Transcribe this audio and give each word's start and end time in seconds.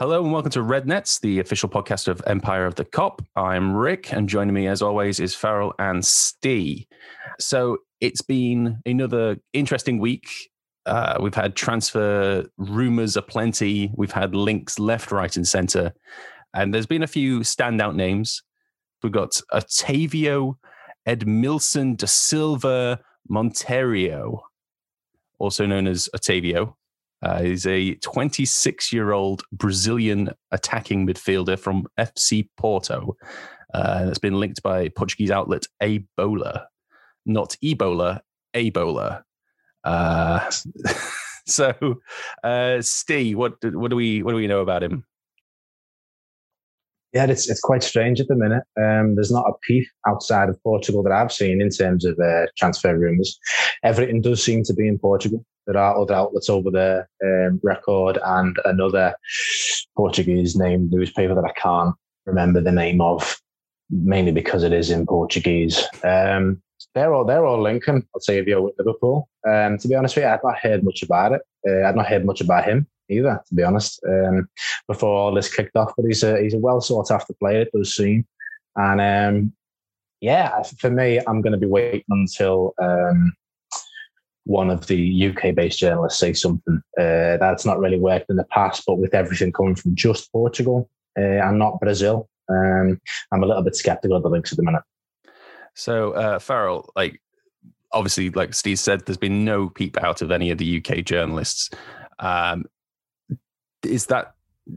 Hello 0.00 0.22
and 0.22 0.32
welcome 0.32 0.52
to 0.52 0.62
Red 0.62 0.86
Nets, 0.86 1.18
the 1.18 1.40
official 1.40 1.68
podcast 1.68 2.06
of 2.06 2.22
Empire 2.24 2.66
of 2.66 2.76
the 2.76 2.84
Kop. 2.84 3.18
I'm 3.34 3.74
Rick, 3.74 4.12
and 4.12 4.28
joining 4.28 4.54
me 4.54 4.68
as 4.68 4.80
always 4.80 5.18
is 5.18 5.34
Farrell 5.34 5.74
and 5.80 6.06
Stee. 6.06 6.86
So 7.40 7.78
it's 8.00 8.22
been 8.22 8.78
another 8.86 9.38
interesting 9.52 9.98
week. 9.98 10.30
Uh, 10.86 11.18
we've 11.20 11.34
had 11.34 11.56
transfer 11.56 12.44
rumors 12.58 13.16
aplenty. 13.16 13.90
We've 13.96 14.12
had 14.12 14.36
links 14.36 14.78
left, 14.78 15.10
right, 15.10 15.34
and 15.34 15.48
center. 15.48 15.92
And 16.54 16.72
there's 16.72 16.86
been 16.86 17.02
a 17.02 17.08
few 17.08 17.40
standout 17.40 17.96
names. 17.96 18.44
We've 19.02 19.10
got 19.10 19.40
Otavio 19.52 20.58
Edmilson 21.08 21.96
da 21.96 22.06
Silva 22.06 23.00
Monteiro, 23.28 24.42
also 25.40 25.66
known 25.66 25.88
as 25.88 26.08
Otavio. 26.14 26.74
Uh, 27.22 27.42
he's 27.42 27.66
a 27.66 27.94
26 27.96 28.92
year 28.92 29.12
old 29.12 29.42
Brazilian 29.52 30.30
attacking 30.52 31.06
midfielder 31.06 31.58
from 31.58 31.86
FC 31.98 32.48
Porto. 32.56 33.16
Uh, 33.74 34.04
that's 34.06 34.18
been 34.18 34.38
linked 34.40 34.62
by 34.62 34.88
Portuguese 34.88 35.30
outlet 35.30 35.64
Ebola, 35.82 36.64
not 37.26 37.56
Ebola, 37.62 38.20
Ebola. 38.54 39.22
Uh, 39.84 40.50
so, 41.46 41.74
uh, 42.44 42.80
Steve, 42.80 43.36
what 43.36 43.54
what 43.62 43.90
do 43.90 43.96
we 43.96 44.22
what 44.22 44.32
do 44.32 44.36
we 44.36 44.46
know 44.46 44.60
about 44.60 44.82
him? 44.82 45.04
Yeah, 47.12 47.24
it's 47.24 47.48
it's 47.48 47.60
quite 47.60 47.82
strange 47.82 48.20
at 48.20 48.28
the 48.28 48.34
minute. 48.34 48.64
Um, 48.76 49.14
there's 49.14 49.30
not 49.30 49.48
a 49.48 49.54
peep 49.66 49.86
outside 50.06 50.50
of 50.50 50.62
Portugal 50.62 51.02
that 51.04 51.12
I've 51.12 51.32
seen 51.32 51.62
in 51.62 51.70
terms 51.70 52.04
of 52.04 52.18
uh, 52.18 52.46
transfer 52.58 52.96
rumours. 52.98 53.38
Everything 53.82 54.20
does 54.20 54.42
seem 54.42 54.62
to 54.64 54.74
be 54.74 54.86
in 54.86 54.98
Portugal. 54.98 55.44
There 55.66 55.78
are 55.78 55.98
other 55.98 56.14
outlets 56.14 56.50
over 56.50 56.70
there, 56.70 57.08
um, 57.24 57.60
Record 57.62 58.18
and 58.22 58.56
another 58.64 59.14
Portuguese 59.96 60.56
named 60.56 60.92
newspaper 60.92 61.34
that 61.34 61.44
I 61.44 61.52
can't 61.58 61.94
remember 62.26 62.60
the 62.60 62.72
name 62.72 63.00
of, 63.00 63.38
mainly 63.90 64.32
because 64.32 64.62
it 64.62 64.72
is 64.72 64.90
in 64.90 65.06
Portuguese. 65.06 65.82
Um, 66.04 66.62
they're 66.94 67.14
all 67.14 67.24
they're 67.24 67.46
all 67.46 67.62
linking 67.62 68.06
Otavio 68.14 68.62
with 68.62 68.74
Liverpool. 68.78 69.30
Um, 69.48 69.78
to 69.78 69.88
be 69.88 69.94
honest 69.94 70.16
with 70.16 70.24
you, 70.24 70.30
I've 70.30 70.44
not 70.44 70.58
heard 70.58 70.84
much 70.84 71.02
about 71.02 71.32
it. 71.32 71.40
Uh, 71.66 71.86
I'd 71.86 71.96
not 71.96 72.06
heard 72.06 72.26
much 72.26 72.42
about 72.42 72.64
him 72.64 72.86
either, 73.10 73.42
to 73.48 73.54
be 73.54 73.62
honest, 73.62 74.00
um, 74.08 74.48
before 74.86 75.14
all 75.14 75.34
this 75.34 75.54
kicked 75.54 75.76
off. 75.76 75.92
But 75.96 76.06
he's 76.06 76.22
a 76.22 76.40
he's 76.40 76.54
a 76.54 76.58
well 76.58 76.80
sought 76.80 77.10
after 77.10 77.34
player, 77.34 77.62
it 77.62 77.72
does 77.72 77.94
seem. 77.94 78.26
And 78.76 79.00
um, 79.00 79.52
yeah, 80.20 80.62
for 80.62 80.90
me, 80.90 81.20
I'm 81.26 81.42
going 81.42 81.52
to 81.52 81.58
be 81.58 81.66
waiting 81.66 82.04
until 82.08 82.74
um, 82.80 83.32
one 84.44 84.70
of 84.70 84.86
the 84.86 85.28
UK 85.28 85.54
based 85.54 85.78
journalists 85.78 86.18
say 86.18 86.32
something. 86.32 86.80
Uh, 86.98 87.36
that's 87.36 87.66
not 87.66 87.78
really 87.78 87.98
worked 87.98 88.30
in 88.30 88.36
the 88.36 88.44
past, 88.44 88.84
but 88.86 88.96
with 88.96 89.14
everything 89.14 89.52
coming 89.52 89.74
from 89.74 89.94
just 89.94 90.32
Portugal 90.32 90.88
uh, 91.18 91.22
and 91.22 91.58
not 91.58 91.78
Brazil, 91.80 92.28
um, 92.48 93.00
I'm 93.30 93.42
a 93.42 93.46
little 93.46 93.62
bit 93.62 93.76
skeptical 93.76 94.16
of 94.16 94.22
the 94.22 94.30
links 94.30 94.52
at 94.52 94.56
the 94.56 94.64
minute. 94.64 94.82
So, 95.74 96.12
uh, 96.12 96.38
Farrell, 96.38 96.90
like, 96.96 97.20
obviously, 97.92 98.30
like 98.30 98.54
Steve 98.54 98.78
said, 98.78 99.04
there's 99.06 99.16
been 99.16 99.44
no 99.44 99.68
peep 99.68 99.96
out 100.02 100.22
of 100.22 100.30
any 100.30 100.50
of 100.50 100.58
the 100.58 100.78
UK 100.78 101.04
journalists. 101.04 101.70
Um, 102.18 102.64
is 103.84 104.06
that 104.06 104.34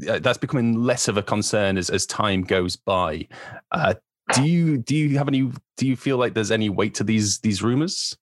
uh, 0.07 0.19
that's 0.19 0.37
becoming 0.37 0.83
less 0.83 1.07
of 1.07 1.17
a 1.17 1.23
concern 1.23 1.77
as, 1.77 1.89
as 1.89 2.05
time 2.05 2.43
goes 2.43 2.75
by? 2.75 3.27
Uh, 3.71 3.95
do 4.33 4.43
you 4.43 4.77
do 4.77 4.95
you 4.95 5.17
have 5.17 5.27
any? 5.27 5.51
Do 5.77 5.87
you 5.87 5.95
feel 5.95 6.17
like 6.17 6.33
there's 6.33 6.51
any 6.51 6.69
weight 6.69 6.95
to 6.95 7.03
these 7.03 7.39
these 7.39 7.61
rumors? 7.61 8.17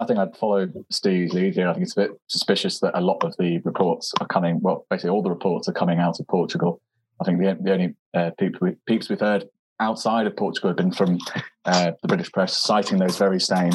I 0.00 0.06
think 0.06 0.18
I'd 0.18 0.36
follow 0.36 0.68
Steve's 0.90 1.32
lead 1.32 1.54
here. 1.54 1.68
I 1.68 1.72
think 1.72 1.84
it's 1.84 1.96
a 1.96 2.02
bit 2.02 2.10
suspicious 2.26 2.80
that 2.80 2.98
a 2.98 3.00
lot 3.00 3.22
of 3.22 3.34
the 3.38 3.58
reports 3.58 4.12
are 4.20 4.26
coming. 4.26 4.60
Well, 4.60 4.86
basically, 4.90 5.10
all 5.10 5.22
the 5.22 5.30
reports 5.30 5.68
are 5.68 5.72
coming 5.72 6.00
out 6.00 6.18
of 6.18 6.26
Portugal. 6.26 6.80
I 7.20 7.24
think 7.24 7.38
the, 7.38 7.56
the 7.60 7.72
only 7.72 7.94
uh, 8.12 8.30
peeps, 8.36 8.60
we, 8.60 8.72
peeps 8.86 9.08
we've 9.08 9.20
heard 9.20 9.44
outside 9.78 10.26
of 10.26 10.36
Portugal 10.36 10.70
have 10.70 10.76
been 10.76 10.90
from 10.90 11.18
uh, 11.64 11.92
the 12.02 12.08
British 12.08 12.30
press, 12.32 12.58
citing 12.58 12.98
those 12.98 13.16
very 13.16 13.40
same 13.40 13.72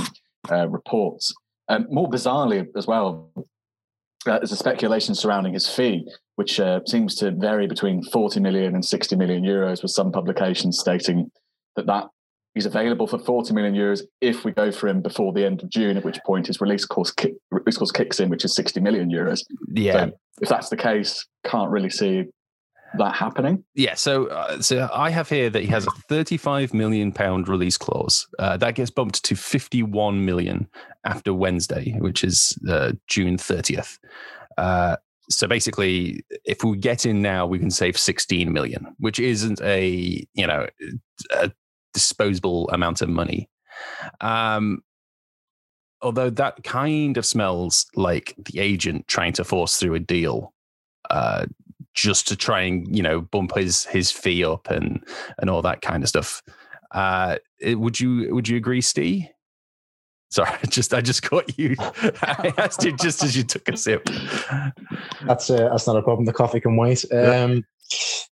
uh, 0.52 0.68
reports. 0.68 1.34
Um, 1.70 1.88
more 1.90 2.10
bizarrely, 2.10 2.68
as 2.76 2.86
well, 2.86 3.32
uh, 4.26 4.38
there's 4.40 4.52
a 4.52 4.58
speculation 4.58 5.16
surrounding 5.16 5.54
his 5.54 5.68
fee, 5.68 6.08
which 6.36 6.60
uh, 6.60 6.80
seems 6.86 7.16
to 7.16 7.32
vary 7.32 7.68
between 7.68 8.04
40 8.04 8.40
million 8.40 8.76
and 8.76 8.84
60 8.84 9.16
million 9.16 9.44
euros, 9.44 9.82
with 9.82 9.92
some 9.92 10.12
publications 10.12 10.80
stating 10.80 11.32
that 11.76 11.86
that 11.86 12.10
He's 12.56 12.66
available 12.66 13.06
for 13.06 13.20
40 13.20 13.54
million 13.54 13.76
euros 13.76 14.02
if 14.22 14.44
we 14.44 14.52
go 14.52 14.72
for 14.72 14.88
him 14.88 15.02
before 15.02 15.34
the 15.34 15.46
end 15.46 15.62
of 15.62 15.70
June, 15.70 15.98
at 15.98 16.04
which 16.04 16.20
point 16.26 16.48
his 16.48 16.60
release 16.60 16.84
course, 16.84 17.12
kick, 17.12 17.34
release 17.52 17.78
course 17.78 17.92
kicks 17.92 18.20
in, 18.20 18.30
which 18.30 18.44
is 18.44 18.56
60 18.56 18.82
million 18.82 19.10
euros. 19.10 19.46
Yeah. 19.72 19.94
So 19.94 20.12
if 20.42 20.50
that's 20.50 20.70
the 20.70 20.78
case, 20.78 21.26
can't 21.46 21.70
really 21.70 21.92
see 21.92 22.26
that 22.98 23.16
happening. 23.16 23.64
Yeah, 23.76 23.96
so 23.96 24.28
uh, 24.28 24.62
so 24.62 24.90
I 24.94 25.10
have 25.10 25.30
here 25.30 25.50
that 25.50 25.62
he 25.62 25.68
has 25.68 25.86
a 25.86 25.92
35 26.10 26.74
million 26.74 27.12
pound 27.12 27.48
release 27.48 27.78
clause. 27.78 28.28
Uh, 28.38 28.58
that 28.58 28.76
gets 28.76 28.90
bumped 28.90 29.24
to 29.26 29.36
51 29.36 30.26
million 30.26 30.68
after 31.06 31.34
Wednesday, 31.34 31.96
which 32.00 32.24
is 32.24 32.58
uh, 32.68 32.94
June 33.08 33.38
30th. 33.38 34.00
Uh, 34.58 34.98
so 35.30 35.48
basically, 35.48 36.24
if 36.46 36.64
we 36.64 36.78
get 36.78 37.06
in 37.06 37.22
now, 37.22 37.46
we 37.46 37.60
can 37.60 37.70
save 37.70 37.98
16 37.98 38.52
million, 38.52 38.96
which 38.98 39.20
isn't 39.20 39.62
a 39.62 40.26
you 40.34 40.48
know 40.48 40.68
a 41.32 41.52
disposable 41.94 42.70
amount 42.70 43.02
of 43.02 43.10
money. 43.10 43.50
Um, 44.22 44.82
although 46.02 46.30
that 46.30 46.64
kind 46.64 47.18
of 47.18 47.26
smells 47.26 47.86
like 47.96 48.34
the 48.38 48.60
agent 48.60 49.08
trying 49.08 49.34
to 49.34 49.44
force 49.44 49.78
through 49.78 49.96
a 49.96 50.00
deal 50.00 50.54
uh, 51.10 51.46
just 52.02 52.28
to 52.28 52.36
try 52.36 52.62
and 52.62 52.96
you 52.96 53.04
know 53.04 53.22
bump 53.22 53.56
his 53.56 53.86
his 53.86 54.12
fee 54.12 54.44
up 54.44 54.70
and 54.70 55.04
and 55.38 55.50
all 55.50 55.62
that 55.62 55.82
kind 55.82 56.04
of 56.04 56.10
stuff. 56.10 56.42
Uh, 56.92 57.38
would 57.64 58.00
you 58.00 58.34
would 58.34 58.48
you 58.48 58.58
agree, 58.58 58.82
Steve? 58.82 59.26
Sorry, 60.32 60.50
I 60.64 60.68
just 60.68 60.94
I 60.94 61.02
just 61.02 61.24
caught 61.24 61.58
you. 61.58 61.76
I 61.80 62.54
asked 62.58 62.84
you 62.84 62.96
just 62.96 63.24
as 63.24 63.36
you 63.36 63.44
took 63.44 63.68
a 63.68 63.78
sip. 63.78 64.08
That's 65.26 65.50
uh, 65.50 65.70
that's 65.70 65.88
not 65.88 65.98
a 65.98 66.02
problem. 66.02 66.26
The 66.26 66.34
coffee 66.34 66.60
can 66.60 66.78
wait. 66.78 67.06
Um, 67.12 67.66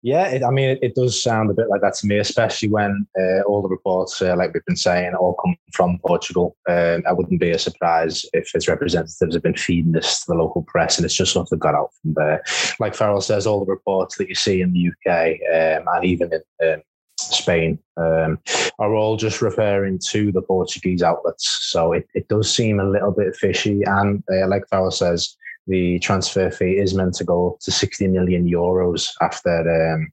yeah, 0.03 0.27
it, 0.27 0.43
I 0.43 0.51
mean, 0.51 0.69
it, 0.69 0.79
it, 0.81 0.95
does 0.95 1.23
sound 1.23 1.49
a 1.49 1.53
bit 1.53 1.69
like 1.69 1.79
that 1.79 1.93
to 1.95 2.07
me, 2.07 2.17
especially 2.17 2.67
when 2.67 3.07
uh, 3.17 3.41
all 3.47 3.61
the 3.61 3.69
reports, 3.69 4.21
uh, 4.21 4.35
like 4.35 4.53
we've 4.53 4.65
been 4.65 4.75
saying, 4.75 5.13
all 5.15 5.33
come 5.41 5.55
from 5.71 5.97
Portugal. 6.05 6.57
Um, 6.69 7.03
I 7.07 7.13
wouldn't 7.13 7.39
be 7.39 7.51
a 7.51 7.57
surprise 7.57 8.25
if 8.33 8.51
his 8.53 8.67
representatives 8.67 9.33
have 9.33 9.41
been 9.41 9.55
feeding 9.55 9.93
this 9.93 10.19
to 10.19 10.25
the 10.27 10.37
local 10.37 10.63
press, 10.63 10.97
and 10.97 11.05
it's 11.05 11.15
just 11.15 11.31
sort 11.31 11.53
of 11.53 11.59
got 11.59 11.73
out 11.73 11.91
from 12.01 12.15
there. 12.15 12.43
Like 12.81 12.95
Farrell 12.95 13.21
says, 13.21 13.47
all 13.47 13.63
the 13.63 13.71
reports 13.71 14.17
that 14.17 14.27
you 14.27 14.35
see 14.35 14.59
in 14.59 14.73
the 14.73 14.89
UK 14.89 15.39
um, 15.79 15.87
and 15.95 16.05
even 16.05 16.33
in 16.33 16.73
um, 16.73 16.81
Spain 17.17 17.79
um, 17.95 18.39
are 18.79 18.93
all 18.93 19.15
just 19.15 19.41
referring 19.41 19.99
to 20.09 20.33
the 20.33 20.41
Portuguese 20.41 21.01
outlets. 21.01 21.47
So 21.61 21.93
it, 21.93 22.07
it 22.13 22.27
does 22.27 22.53
seem 22.53 22.81
a 22.81 22.89
little 22.89 23.11
bit 23.11 23.37
fishy. 23.37 23.83
And 23.83 24.21
uh, 24.29 24.47
like 24.49 24.67
Farrell 24.69 24.91
says, 24.91 25.37
the 25.67 25.99
transfer 25.99 26.51
fee 26.51 26.77
is 26.77 26.93
meant 26.93 27.13
to 27.15 27.23
go 27.23 27.57
to 27.61 27.71
60 27.71 28.07
million 28.07 28.47
euros 28.47 29.09
after 29.21 29.93
um, 29.93 30.11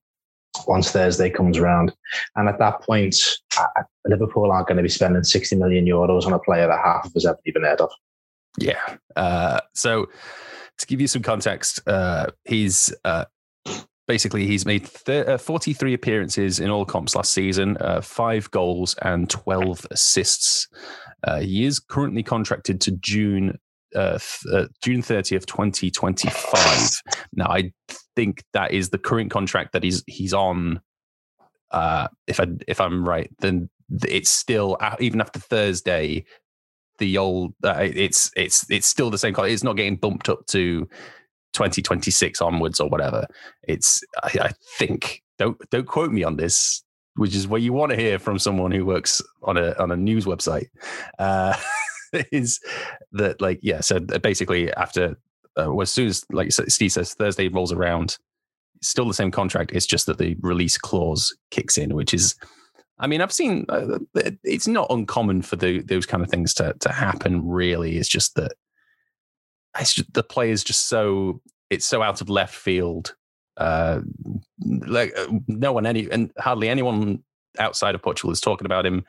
once 0.67 0.91
Thursday 0.91 1.31
comes 1.31 1.59
around. 1.59 1.93
And 2.37 2.49
at 2.49 2.59
that 2.59 2.83
point, 2.83 3.17
Liverpool 4.05 4.51
aren't 4.53 4.69
going 4.69 4.77
to 4.77 4.83
be 4.83 4.89
spending 4.89 5.25
60 5.25 5.57
million 5.57 5.85
euros 5.87 6.27
on 6.27 6.33
a 6.33 6.39
player 6.39 6.67
that 6.67 6.85
half 6.85 7.07
of 7.07 7.17
us 7.17 7.25
haven't 7.25 7.41
even 7.47 7.65
heard 7.65 7.81
of. 7.81 7.91
Yeah. 8.59 8.97
Uh, 9.17 9.61
so 9.75 10.07
to 10.79 10.87
give 10.87 11.01
you 11.01 11.07
some 11.07 11.23
context, 11.23 11.81
uh, 11.87 12.27
he's 12.45 12.93
uh, 13.05 13.25
basically 14.09 14.47
he's 14.47 14.67
made 14.67 14.89
uh, 15.09 15.39
43 15.39 15.95
appearances 15.95 16.59
in 16.59 16.71
all 16.71 16.85
comps 16.85 17.15
last 17.15 17.33
season, 17.33 17.77
uh, 17.81 18.01
five 18.01 18.51
goals 18.51 18.95
and 19.03 19.31
12 19.31 19.87
assists. 19.91 20.69
Uh, 21.23 21.41
he 21.41 21.65
is 21.65 21.79
currently 21.79 22.23
contracted 22.23 22.81
to 22.81 22.93
June 22.93 23.59
uh, 23.95 24.19
uh, 24.53 24.67
June 24.83 25.03
30th, 25.03 25.47
2025. 25.47 27.03
Now, 27.35 27.47
I 27.47 27.73
think 28.17 28.45
that 28.53 28.73
is 28.73 28.91
the 28.91 28.99
current 28.99 29.31
contract 29.31 29.73
that 29.73 29.83
he's 29.83 30.03
he's 30.07 30.35
on. 30.35 30.81
Uh, 31.71 32.09
if 32.27 32.41
I 32.41 32.47
if 32.67 32.81
I'm 32.81 33.07
right, 33.07 33.31
then 33.41 33.69
it's 34.07 34.31
still 34.31 34.79
even 34.99 35.21
after 35.21 35.41
Thursday. 35.41 36.25
The 36.99 37.17
old 37.17 37.55
uh, 37.65 37.79
it's 37.79 38.31
it's 38.37 38.71
it's 38.71 38.87
still 38.87 39.11
the 39.11 39.19
same. 39.19 39.33
Contract. 39.33 39.53
It's 39.53 39.65
not 39.65 39.77
getting 39.77 39.97
bumped 39.97 40.29
up 40.29 40.47
to 40.49 40.85
2026 41.55 42.43
onwards 42.43 42.79
or 42.79 42.89
whatever. 42.89 43.27
It's 43.67 44.03
I, 44.23 44.31
I 44.43 44.51
think 44.79 45.23
don't 45.39 45.59
don't 45.71 45.87
quote 45.87 46.13
me 46.13 46.25
on 46.25 46.37
this 46.37 46.83
which 47.17 47.35
is 47.35 47.49
what 47.49 47.63
you 47.63 47.73
want 47.73 47.91
to 47.91 47.97
hear 47.97 48.19
from 48.19 48.39
someone 48.39 48.71
who 48.71 48.85
works 48.85 49.21
on 49.43 49.57
a 49.57 49.75
on 49.79 49.91
a 49.91 49.97
news 49.97 50.25
website. 50.25 50.69
Is 52.33 52.61
that 53.13 53.41
like 53.41 53.61
yeah 53.63 53.81
so 53.81 54.01
basically 54.01 54.73
after 54.75 55.17
uh, 55.57 55.67
well, 55.73 55.83
as 55.83 55.91
soon 55.91 56.09
as 56.09 56.25
like 56.31 56.53
steve 56.53 56.93
says 56.93 57.15
thursday 57.15 57.49
rolls 57.49 57.73
around 57.73 58.17
still 58.83 59.07
the 59.07 59.15
same 59.15 59.31
contract 59.31 59.73
it's 59.73 59.87
just 59.87 60.07
that 60.07 60.19
the 60.19 60.37
release 60.41 60.79
clause 60.79 61.37
kicks 61.51 61.77
in 61.77 61.95
which 61.95 62.15
is 62.15 62.35
i 62.99 63.07
mean 63.07 63.21
i've 63.21 63.33
seen 63.33 63.67
uh, 63.69 63.99
it's 64.45 64.69
not 64.69 64.87
uncommon 64.91 65.43
for 65.43 65.57
the, 65.57 65.83
those 65.83 66.07
kind 66.07 66.23
of 66.23 66.31
things 66.31 66.55
to 66.55 66.73
to 66.81 66.91
happen 66.91 67.47
really 67.47 67.97
it's 67.97 68.09
just 68.09 68.35
that 68.37 68.53
it's 69.79 69.95
just, 69.95 70.13
the 70.15 70.23
play 70.23 70.51
is 70.51 70.65
just 70.65 70.89
so 70.89 71.41
it's 71.69 71.87
so 71.87 72.03
out 72.03 72.21
of 72.21 72.29
left 72.31 72.55
field 72.55 73.15
Uh, 73.57 74.01
like 74.87 75.13
uh, 75.19 75.27
no 75.49 75.73
one, 75.73 75.85
any 75.85 76.09
and 76.11 76.31
hardly 76.39 76.69
anyone 76.69 77.23
outside 77.59 77.95
of 77.95 78.03
Portugal 78.03 78.33
is 78.33 78.41
talking 78.41 78.65
about 78.65 78.87
him. 78.87 79.05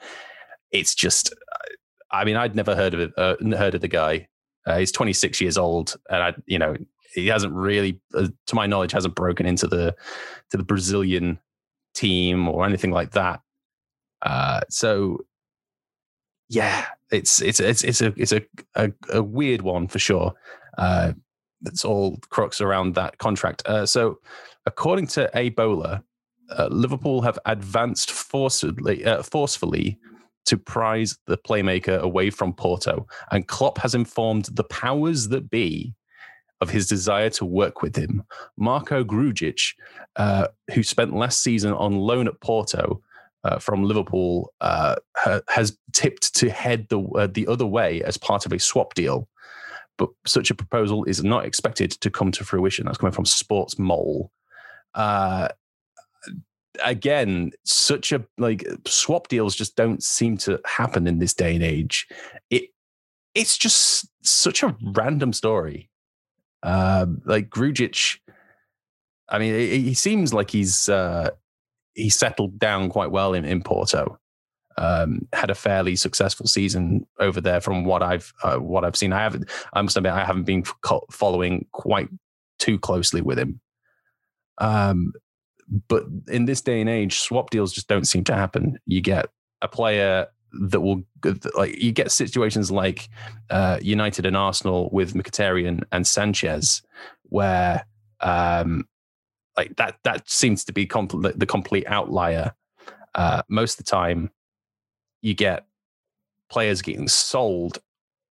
It's 0.72 0.94
just, 0.94 1.32
uh, 1.32 1.74
I 2.12 2.26
mean, 2.26 2.36
I'd 2.36 2.56
never 2.56 2.76
heard 2.76 2.94
of 2.94 3.00
it, 3.00 3.12
uh, 3.18 3.36
heard 3.58 3.76
of 3.76 3.82
the 3.82 3.88
guy. 3.88 4.28
Uh, 4.66 4.78
he's 4.78 4.92
26 4.92 5.42
years 5.42 5.58
old, 5.58 5.96
and 6.10 6.22
I, 6.22 6.34
you 6.46 6.60
know, 6.60 6.76
he 7.14 7.28
hasn't 7.28 7.54
really, 7.54 8.00
uh, 8.14 8.28
to 8.48 8.56
my 8.56 8.68
knowledge, 8.68 8.92
hasn't 8.92 9.16
broken 9.16 9.46
into 9.46 9.68
the 9.68 9.96
to 10.52 10.58
the 10.58 10.64
Brazilian 10.64 11.40
team 11.94 12.48
or 12.48 12.66
anything 12.66 12.92
like 12.92 13.12
that. 13.12 13.42
Uh, 14.22 14.62
so, 14.70 15.26
yeah, 16.48 16.86
it's 17.12 17.42
it's 17.42 17.60
it's 17.60 17.84
it's 17.84 18.02
a 18.02 18.14
it's 18.18 18.32
a 18.32 18.42
a, 18.76 18.92
a 19.12 19.24
weird 19.24 19.62
one 19.62 19.88
for 19.88 20.00
sure. 20.00 20.34
Uh, 20.78 21.14
it's 21.66 21.86
all 21.86 22.18
crux 22.30 22.62
around 22.62 22.96
that 22.96 23.18
contract. 23.18 23.64
Uh, 23.66 23.86
so, 23.86 24.20
according 24.66 25.08
to 25.08 25.30
A 25.36 25.50
Bola, 25.50 26.04
uh, 26.58 26.68
Liverpool 26.72 27.22
have 27.22 27.40
advanced 27.46 28.12
forcibly, 28.12 29.06
uh, 29.06 29.24
forcefully 29.24 30.00
to 30.46 30.58
prize 30.58 31.18
the 31.28 31.38
playmaker 31.38 32.00
away 32.00 32.30
from 32.30 32.54
Porto, 32.54 33.08
and 33.32 33.48
Klopp 33.48 33.78
has 33.80 33.96
informed 33.96 34.46
the 34.52 34.64
powers 34.66 35.30
that 35.30 35.50
be 35.50 35.94
of 36.62 36.70
his 36.70 36.88
desire 36.88 37.30
to 37.32 37.44
work 37.46 37.82
with 37.82 37.96
him. 37.96 38.24
Marko 38.58 39.04
Grujic, 39.04 39.74
uh, 40.16 40.48
who 40.74 40.84
spent 40.84 41.14
last 41.14 41.42
season 41.42 41.74
on 41.74 41.98
loan 41.98 42.28
at 42.28 42.40
Porto 42.40 43.02
uh, 43.44 43.58
from 43.58 43.84
Liverpool, 43.84 44.54
uh, 44.62 44.96
has 45.50 45.78
tipped 45.94 46.36
to 46.36 46.50
head 46.50 46.88
the 46.90 47.02
uh, 47.02 47.28
the 47.28 47.48
other 47.48 47.66
way 47.66 48.04
as 48.04 48.18
part 48.18 48.46
of 48.46 48.54
a 48.54 48.60
swap 48.60 48.94
deal. 48.94 49.28
But 49.98 50.10
such 50.26 50.50
a 50.50 50.56
proposal 50.56 51.04
is 51.06 51.24
not 51.24 51.46
expected 51.46 51.92
to 51.92 52.10
come 52.10 52.32
to 52.32 52.44
fruition. 52.44 52.86
That's 52.86 52.98
coming 52.98 53.14
from 53.14 53.26
Sports 53.26 53.78
Mole. 53.78 54.32
Uh, 56.80 56.84
again, 56.84 57.52
such 57.64 58.12
a 58.12 58.26
like 58.38 58.66
swap 58.86 59.28
deals 59.28 59.56
just 59.56 59.76
don't 59.76 60.04
seem 60.04 60.38
to 60.38 60.60
happen 60.66 61.08
in 61.08 61.20
this 61.20 61.34
day 61.34 61.56
and 61.56 61.64
age. 61.64 62.08
It 62.50 62.70
it's 63.34 63.58
just 63.58 64.08
such 64.24 64.64
a 64.64 64.76
random 64.82 65.34
story. 65.34 65.90
Um, 66.64 67.22
like 67.26 67.50
Grujic, 67.50 68.20
I 69.30 69.40
mean, 69.40 69.54
he 69.54 69.94
seems 69.94 70.34
like 70.34 70.52
he's 70.52 70.90
uh, 70.90 71.32
he 71.94 72.10
settled 72.10 72.60
down 72.60 72.90
quite 72.90 73.12
well 73.12 73.34
in, 73.34 73.46
in 73.46 73.64
Porto. 73.64 74.18
Um, 74.78 75.28
had 75.34 75.50
a 75.50 75.56
fairly 75.56 75.96
successful 75.96 76.48
season 76.48 77.06
over 77.20 77.42
there, 77.42 77.62
from 77.62 77.84
what 77.84 78.02
I've 78.02 78.34
uh, 78.44 78.58
what 78.58 78.86
I've 78.86 78.96
seen. 78.96 79.14
I 79.14 79.20
haven't, 79.20 79.50
I 79.74 79.82
must 79.82 79.98
admit, 79.98 80.14
I 80.14 80.26
haven't 80.26 80.44
been 80.44 80.64
following 81.12 81.66
quite 81.72 82.10
too 82.60 82.80
closely 82.80 83.22
with 83.22 83.38
him. 83.38 83.60
Um, 84.60 85.14
but 85.88 86.06
in 86.28 86.46
this 86.46 86.62
day 86.62 86.82
and 86.82 86.90
age, 86.90 87.20
swap 87.20 87.50
deals 87.50 87.72
just 87.74 87.88
don't 87.88 88.08
seem 88.08 88.24
to 88.26 88.36
happen. 88.36 88.78
You 88.86 89.02
get 89.02 89.28
a 89.62 89.68
player 89.68 90.28
that 90.54 90.82
will 90.82 91.04
like 91.56 91.82
you 91.82 91.94
get 91.94 92.12
situations 92.12 92.72
like 92.72 93.10
uh, 93.50 93.80
United 93.82 94.26
and 94.26 94.36
Arsenal 94.36 94.90
with 94.92 95.14
Mkhitaryan 95.14 95.84
and 95.92 96.06
Sanchez, 96.06 96.82
where 97.24 97.86
um, 98.20 98.86
like 99.58 99.76
that 99.78 99.98
that 100.04 100.30
seems 100.30 100.66
to 100.66 100.74
be 100.74 100.86
compl- 100.86 101.38
the 101.38 101.46
complete 101.46 101.88
outlier. 101.88 102.54
Uh, 103.16 103.42
most 103.50 103.80
of 103.80 103.86
the 103.86 103.90
time, 103.90 104.30
you 105.22 105.34
get 105.34 105.66
players 106.50 106.82
getting 106.82 107.08
sold 107.08 107.80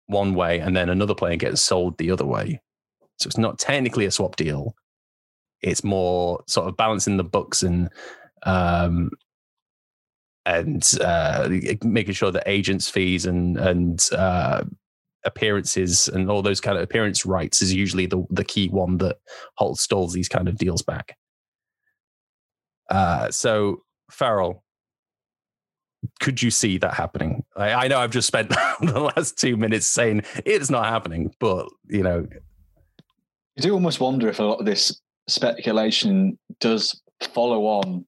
one 0.08 0.34
way 0.34 0.60
and 0.60 0.76
then 0.76 0.90
another 0.90 1.16
player 1.16 1.36
gets 1.36 1.62
sold 1.62 1.98
the 1.98 2.12
other 2.12 2.26
way. 2.26 2.60
So 3.18 3.28
it's 3.28 3.38
not 3.38 3.60
technically 3.60 4.06
a 4.06 4.12
swap 4.12 4.36
deal, 4.36 4.76
it's 5.62 5.84
more 5.84 6.44
sort 6.48 6.68
of 6.68 6.78
balancing 6.78 7.18
the 7.18 7.24
books 7.24 7.64
and 7.64 7.90
um, 8.44 9.12
and 10.46 10.90
uh, 11.02 11.50
making 11.84 12.14
sure 12.14 12.32
that 12.32 12.44
agents' 12.48 12.90
fees 12.90 13.26
and 13.26 13.58
and 13.58 14.10
uh, 14.14 14.64
appearances 15.26 16.08
and 16.08 16.30
all 16.30 16.42
those 16.42 16.62
kind 16.62 16.78
of 16.78 16.84
appearance 16.84 17.26
rights 17.26 17.62
is 17.62 17.74
usually 17.74 18.06
the 18.06 18.26
the 18.30 18.46
key 18.46 18.70
one 18.70 18.98
that 18.98 19.18
holds 19.56 19.82
stalls 19.82 20.14
these 20.14 20.30
kind 20.30 20.48
of 20.48 20.58
deals 20.58 20.82
back. 20.82 21.18
Uh, 22.90 23.30
so 23.30 23.84
Farrell, 24.10 24.64
could 26.20 26.42
you 26.42 26.50
see 26.50 26.78
that 26.80 26.94
happening? 26.94 27.44
I, 27.56 27.74
I 27.74 27.88
know 27.88 28.00
I've 28.00 28.12
just 28.12 28.28
spent 28.28 28.50
the 28.82 29.12
last 29.16 29.38
two 29.38 29.58
minutes 29.58 29.88
saying 29.88 30.24
it's 30.46 30.70
not 30.70 30.86
happening, 30.86 31.34
but 31.40 31.68
you 31.88 32.04
know, 32.04 32.28
you 33.56 33.62
do 33.62 33.74
almost 33.74 34.00
wonder 34.00 34.30
if 34.30 34.40
a 34.40 34.44
lot 34.44 34.60
of 34.60 34.66
this 34.66 35.02
speculation 35.30 36.38
does 36.60 37.02
follow 37.34 37.66
on 37.66 38.06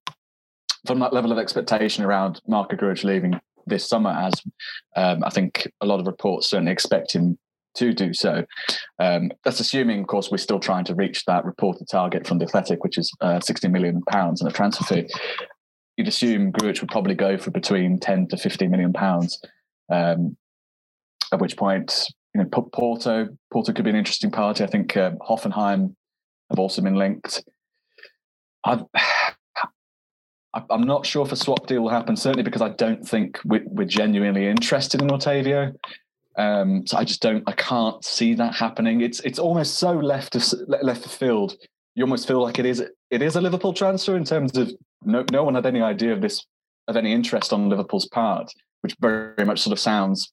from 0.85 0.99
that 0.99 1.13
level 1.13 1.31
of 1.31 1.37
expectation 1.37 2.03
around 2.03 2.41
Marko 2.47 2.75
Grujic 2.75 3.03
leaving 3.03 3.39
this 3.67 3.87
summer, 3.87 4.09
as 4.09 4.33
um, 4.95 5.23
I 5.23 5.29
think 5.29 5.71
a 5.81 5.85
lot 5.85 5.99
of 5.99 6.07
reports 6.07 6.49
certainly 6.49 6.71
expect 6.71 7.13
him 7.13 7.37
to 7.75 7.93
do 7.93 8.13
so. 8.13 8.45
Um, 8.99 9.31
that's 9.45 9.59
assuming, 9.59 10.01
of 10.01 10.07
course, 10.07 10.29
we're 10.31 10.37
still 10.37 10.59
trying 10.59 10.85
to 10.85 10.95
reach 10.95 11.23
that 11.25 11.45
reported 11.45 11.87
target 11.89 12.27
from 12.27 12.39
the 12.39 12.45
Athletic, 12.45 12.83
which 12.83 12.97
is 12.97 13.11
uh, 13.21 13.39
60 13.39 13.67
million 13.67 14.01
pounds 14.09 14.41
in 14.41 14.47
a 14.47 14.51
transfer 14.51 14.83
fee. 14.83 15.07
You'd 15.97 16.07
assume 16.07 16.51
Grujic 16.51 16.81
would 16.81 16.89
probably 16.89 17.15
go 17.15 17.37
for 17.37 17.51
between 17.51 17.99
10 17.99 18.29
to 18.29 18.37
15 18.37 18.69
million 18.71 18.93
pounds. 18.93 19.39
Um, 19.91 20.35
at 21.31 21.39
which 21.39 21.55
point, 21.55 22.07
you 22.33 22.41
know, 22.41 22.47
Porto, 22.73 23.29
Porto 23.51 23.73
could 23.73 23.85
be 23.85 23.91
an 23.91 23.95
interesting 23.95 24.31
party. 24.31 24.63
I 24.63 24.67
think 24.67 24.97
uh, 24.97 25.11
Hoffenheim 25.21 25.95
have 26.51 26.59
also 26.59 26.81
been 26.81 26.95
linked. 26.95 27.43
i 28.65 28.79
am 30.69 30.83
not 30.83 31.05
sure 31.05 31.25
if 31.25 31.31
a 31.31 31.35
swap 31.35 31.65
deal 31.67 31.81
will 31.81 31.89
happen, 31.89 32.15
certainly 32.15 32.43
because 32.43 32.61
I 32.61 32.69
don't 32.69 33.07
think 33.07 33.39
we're, 33.45 33.63
we're 33.65 33.87
genuinely 33.87 34.47
interested 34.47 35.01
in 35.01 35.07
Otavio. 35.07 35.73
Um, 36.37 36.85
so 36.85 36.97
I 36.97 37.03
just 37.03 37.21
don't, 37.21 37.43
I 37.47 37.53
can't 37.53 38.03
see 38.03 38.33
that 38.35 38.55
happening. 38.55 39.01
It's 39.01 39.19
it's 39.21 39.39
almost 39.39 39.75
so 39.75 39.91
left 39.91 40.35
of 40.35 40.45
left 40.67 41.05
of 41.05 41.11
field. 41.11 41.55
You 41.95 42.03
almost 42.03 42.27
feel 42.27 42.41
like 42.41 42.59
it 42.59 42.65
is 42.65 42.83
it 43.09 43.21
is 43.21 43.35
a 43.35 43.41
Liverpool 43.41 43.73
transfer 43.73 44.15
in 44.15 44.23
terms 44.23 44.57
of 44.57 44.71
no 45.03 45.25
no 45.31 45.43
one 45.43 45.55
had 45.55 45.65
any 45.65 45.81
idea 45.81 46.13
of 46.13 46.21
this 46.21 46.45
of 46.87 46.95
any 46.95 47.11
interest 47.11 47.51
on 47.51 47.69
Liverpool's 47.69 48.07
part, 48.07 48.51
which 48.81 48.95
very, 48.99 49.35
very 49.35 49.45
much 49.45 49.61
sort 49.61 49.73
of 49.73 49.79
sounds 49.79 50.31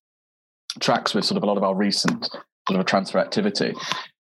tracks 0.80 1.14
with 1.14 1.24
sort 1.24 1.36
of 1.36 1.42
a 1.42 1.46
lot 1.46 1.56
of 1.56 1.64
our 1.64 1.74
recent 1.74 2.28
sort 2.68 2.80
of 2.80 2.86
transfer 2.86 3.18
activity. 3.18 3.74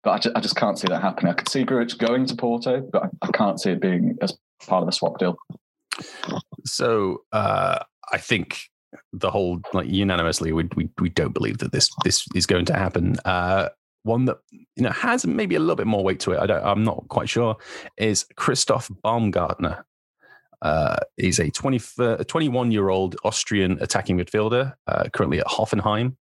But 0.08 0.14
I 0.14 0.19
just, 0.20 0.37
I 0.37 0.40
just 0.40 0.56
can't 0.56 0.78
see 0.78 0.88
that 0.88 1.02
happening. 1.02 1.31
I 1.31 1.34
could 1.34 1.50
see 1.50 1.66
Grujic 1.66 1.99
going 1.99 2.25
to 2.25 2.34
Porto, 2.34 2.81
but 2.81 3.02
I, 3.02 3.08
I 3.20 3.31
can't 3.31 3.60
see 3.60 3.72
it 3.72 3.81
being 3.82 4.16
as 4.22 4.38
part 4.66 4.82
of 4.82 4.88
a 4.88 4.93
swap 4.93 5.19
deal. 5.19 5.36
So 6.65 7.24
uh, 7.32 7.81
I 8.10 8.17
think 8.17 8.58
the 9.12 9.31
whole 9.31 9.60
like 9.74 9.86
unanimously 9.86 10.50
we, 10.55 10.67
we 10.77 10.88
we 10.98 11.10
don't 11.10 11.34
believe 11.34 11.58
that 11.58 11.72
this 11.72 11.91
this 12.05 12.27
is 12.34 12.46
going 12.46 12.65
to 12.65 12.72
happen. 12.72 13.17
Uh, 13.27 13.69
one 14.05 14.24
that 14.24 14.38
you 14.48 14.82
know 14.82 14.93
has 14.93 15.27
maybe 15.27 15.56
a 15.56 15.60
little 15.60 15.77
bit 15.77 15.86
more 15.86 16.03
weight 16.03 16.20
to 16.20 16.32
it. 16.32 16.38
I 16.38 16.46
don't. 16.46 16.65
I'm 16.65 16.84
not 16.84 17.05
quite 17.08 17.29
sure. 17.29 17.58
Is 17.98 18.24
Christoph 18.34 18.91
Baumgartner. 19.03 19.84
Uh, 20.62 20.96
he's 21.19 21.38
a 21.38 21.50
20, 21.50 21.81
uh, 21.98 22.24
21 22.24 22.72
year 22.72 22.88
old 22.88 23.15
Austrian 23.24 23.77
attacking 23.82 24.17
midfielder, 24.17 24.72
uh, 24.86 25.05
currently 25.12 25.38
at 25.38 25.46
Hoffenheim. 25.46 26.17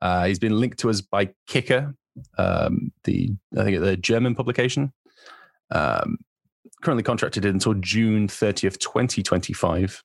Uh, 0.00 0.24
he's 0.24 0.38
been 0.38 0.58
linked 0.58 0.78
to 0.78 0.88
us 0.88 1.02
by 1.02 1.28
Kicker, 1.46 1.94
um, 2.38 2.92
the 3.04 3.30
I 3.56 3.64
think 3.64 3.80
the 3.80 3.96
German 3.96 4.34
publication. 4.34 4.92
Um, 5.70 6.18
currently 6.82 7.02
contracted 7.02 7.44
until 7.44 7.74
June 7.74 8.26
30th, 8.26 8.78
2025. 8.78 10.02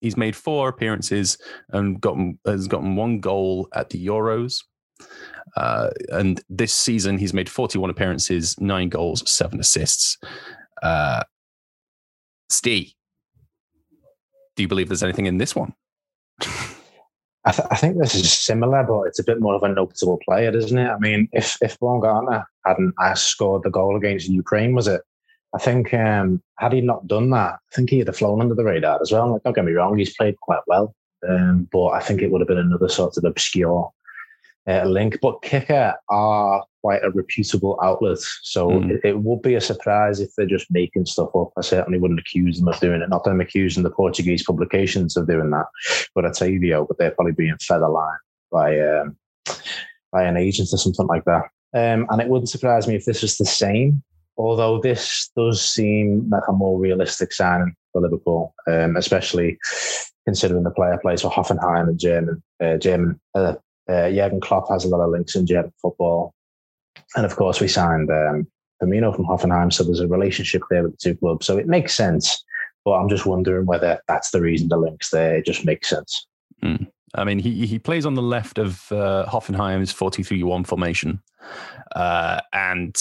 He's 0.00 0.16
made 0.16 0.34
four 0.34 0.68
appearances 0.68 1.38
and 1.70 2.00
gotten 2.00 2.38
has 2.44 2.66
gotten 2.66 2.96
one 2.96 3.20
goal 3.20 3.68
at 3.74 3.90
the 3.90 4.04
Euros. 4.06 4.64
Uh, 5.56 5.90
and 6.10 6.42
this 6.48 6.72
season, 6.72 7.18
he's 7.18 7.34
made 7.34 7.48
41 7.48 7.90
appearances, 7.90 8.58
nine 8.60 8.88
goals, 8.88 9.28
seven 9.30 9.60
assists. 9.60 10.18
Uh, 10.82 11.22
Steve, 12.48 12.92
do 14.56 14.62
you 14.62 14.68
believe 14.68 14.88
there's 14.88 15.02
anything 15.02 15.26
in 15.26 15.38
this 15.38 15.54
one? 15.54 15.74
I, 17.44 17.52
th- 17.52 17.68
I, 17.70 17.76
think 17.76 17.96
this 17.96 18.14
is 18.14 18.30
similar, 18.30 18.84
but 18.84 19.04
it's 19.04 19.18
a 19.18 19.24
bit 19.24 19.40
more 19.40 19.54
of 19.54 19.62
a 19.62 19.68
notable 19.68 20.20
player, 20.24 20.54
isn't 20.54 20.76
it? 20.76 20.88
I 20.88 20.98
mean, 20.98 21.28
if 21.32 21.56
if 21.62 21.78
Baumgartner 21.78 22.44
hadn't 22.66 22.94
scored 23.14 23.62
the 23.62 23.70
goal 23.70 23.96
against 23.96 24.28
Ukraine, 24.28 24.74
was 24.74 24.88
it? 24.88 25.00
I 25.54 25.58
think 25.58 25.92
um, 25.94 26.42
had 26.58 26.74
he 26.74 26.80
not 26.80 27.06
done 27.06 27.30
that, 27.30 27.54
I 27.54 27.74
think 27.74 27.90
he'd 27.90 28.06
have 28.06 28.16
flown 28.16 28.40
under 28.40 28.54
the 28.54 28.64
radar 28.64 29.00
as 29.00 29.10
well. 29.10 29.32
Like, 29.32 29.42
don't 29.42 29.54
get 29.54 29.64
me 29.64 29.72
wrong, 29.72 29.96
he's 29.96 30.14
played 30.14 30.38
quite 30.40 30.60
well, 30.66 30.94
um, 31.28 31.66
but 31.72 31.88
I 31.88 32.00
think 32.00 32.20
it 32.20 32.30
would 32.30 32.40
have 32.40 32.48
been 32.48 32.58
another 32.58 32.88
sort 32.88 33.16
of 33.16 33.24
obscure 33.24 33.90
uh, 34.68 34.84
link. 34.84 35.18
But 35.22 35.42
Kicker 35.42 35.94
are 36.10 36.64
quite 36.80 37.02
a 37.04 37.10
reputable 37.10 37.78
outlet, 37.82 38.18
so 38.42 38.70
mm. 38.70 38.90
it, 38.90 39.00
it, 39.04 39.18
would 39.20 39.42
be 39.42 39.54
a 39.54 39.60
surprise 39.60 40.20
if 40.20 40.30
they're 40.36 40.46
just 40.46 40.70
making 40.70 41.06
stuff 41.06 41.30
up. 41.34 41.50
I 41.56 41.62
certainly 41.62 41.98
wouldn't 41.98 42.20
accuse 42.20 42.58
them 42.58 42.68
of 42.68 42.80
doing 42.80 43.02
it. 43.02 43.08
Not 43.08 43.24
that 43.24 43.30
I'm 43.30 43.40
accusing 43.40 43.82
the 43.82 43.90
Portuguese 43.90 44.44
publications 44.44 45.16
of 45.16 45.26
doing 45.26 45.50
that, 45.50 45.66
but 46.14 46.24
Otavio, 46.24 46.86
but 46.86 46.98
they're 46.98 47.10
probably 47.12 47.32
being 47.32 47.56
fed 47.60 47.82
a 47.82 47.88
line 47.88 48.18
by 48.50 48.80
um, 48.80 49.16
by 50.12 50.24
an 50.24 50.36
agent 50.36 50.68
or 50.72 50.78
something 50.78 51.06
like 51.06 51.24
that. 51.24 51.44
Um, 51.72 52.06
and 52.10 52.20
it 52.20 52.28
wouldn't 52.28 52.50
surprise 52.50 52.88
me 52.88 52.96
if 52.96 53.04
this 53.04 53.22
was 53.22 53.36
the 53.36 53.46
same 53.46 54.02
although 54.40 54.80
this 54.80 55.30
does 55.36 55.62
seem 55.62 56.28
like 56.30 56.42
a 56.48 56.52
more 56.52 56.78
realistic 56.78 57.32
signing 57.32 57.74
for 57.92 58.00
Liverpool, 58.00 58.54
um, 58.66 58.96
especially 58.96 59.58
considering 60.24 60.62
the 60.62 60.70
player 60.70 60.98
plays 61.02 61.22
for 61.22 61.30
Hoffenheim 61.30 61.88
and 61.88 61.98
German. 61.98 62.42
Uh, 62.62 62.76
German 62.78 63.20
uh, 63.34 63.54
uh, 63.88 64.10
Jurgen 64.10 64.40
Klopp 64.40 64.68
has 64.70 64.84
a 64.84 64.88
lot 64.88 65.04
of 65.04 65.10
links 65.10 65.36
in 65.36 65.46
German 65.46 65.72
football, 65.82 66.32
and 67.16 67.26
of 67.26 67.36
course 67.36 67.60
we 67.60 67.68
signed 67.68 68.10
um, 68.10 68.46
Firmino 68.82 69.14
from 69.14 69.26
Hoffenheim, 69.26 69.72
so 69.72 69.84
there's 69.84 70.00
a 70.00 70.08
relationship 70.08 70.62
there 70.70 70.82
with 70.82 70.92
the 70.92 70.98
two 70.98 71.16
clubs. 71.16 71.46
So 71.46 71.58
it 71.58 71.66
makes 71.66 71.94
sense, 71.94 72.44
but 72.84 72.92
I'm 72.92 73.08
just 73.08 73.26
wondering 73.26 73.66
whether 73.66 74.00
that's 74.08 74.30
the 74.30 74.40
reason 74.40 74.68
the 74.68 74.76
links 74.76 75.10
there. 75.10 75.36
It 75.36 75.46
just 75.46 75.64
makes 75.64 75.88
sense. 75.88 76.26
Mm. 76.62 76.88
I 77.14 77.24
mean, 77.24 77.38
he 77.38 77.66
he 77.66 77.78
plays 77.78 78.06
on 78.06 78.14
the 78.14 78.22
left 78.22 78.58
of 78.58 78.90
uh, 78.92 79.26
Hoffenheim's 79.28 79.92
4-3-1 79.92 80.66
formation, 80.66 81.20
uh, 81.94 82.40
and 82.52 82.96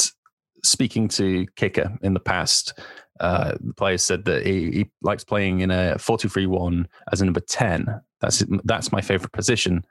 speaking 0.63 1.07
to 1.09 1.45
Kicker 1.55 1.97
in 2.01 2.13
the 2.13 2.19
past, 2.19 2.79
uh, 3.19 3.53
the 3.61 3.73
player 3.73 3.97
said 3.97 4.25
that 4.25 4.45
he, 4.45 4.71
he 4.71 4.89
likes 5.01 5.23
playing 5.23 5.61
in 5.61 5.71
a 5.71 5.95
4-2-3-1 5.97 6.85
as 7.11 7.21
a 7.21 7.25
number 7.25 7.39
10. 7.39 8.01
That's 8.21 8.43
that's 8.63 8.91
my 8.91 9.01
favorite 9.01 9.31
position. 9.31 9.85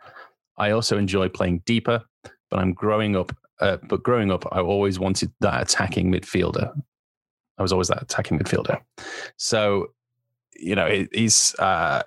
I 0.59 0.73
also 0.73 0.99
enjoy 0.99 1.28
playing 1.28 1.62
deeper, 1.64 2.02
but 2.50 2.59
I'm 2.59 2.73
growing 2.73 3.17
up. 3.17 3.33
Uh, 3.60 3.78
but 3.88 4.02
growing 4.02 4.30
up, 4.30 4.44
I 4.52 4.60
always 4.60 4.98
wanted 4.98 5.32
that 5.40 5.62
attacking 5.62 6.12
midfielder. 6.12 6.72
I 7.58 7.62
was 7.62 7.72
always 7.72 7.88
that 7.88 8.02
attacking 8.02 8.38
midfielder. 8.38 8.80
So, 9.36 9.88
you 10.56 10.74
know, 10.74 11.06
he's 11.12 11.54
uh, 11.58 12.02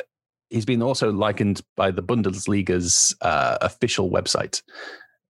he's 0.50 0.66
been 0.66 0.82
also 0.82 1.12
likened 1.12 1.62
by 1.76 1.92
the 1.92 2.04
Bundesliga's 2.04 3.16
uh, 3.22 3.58
official 3.62 4.10
website 4.10 4.62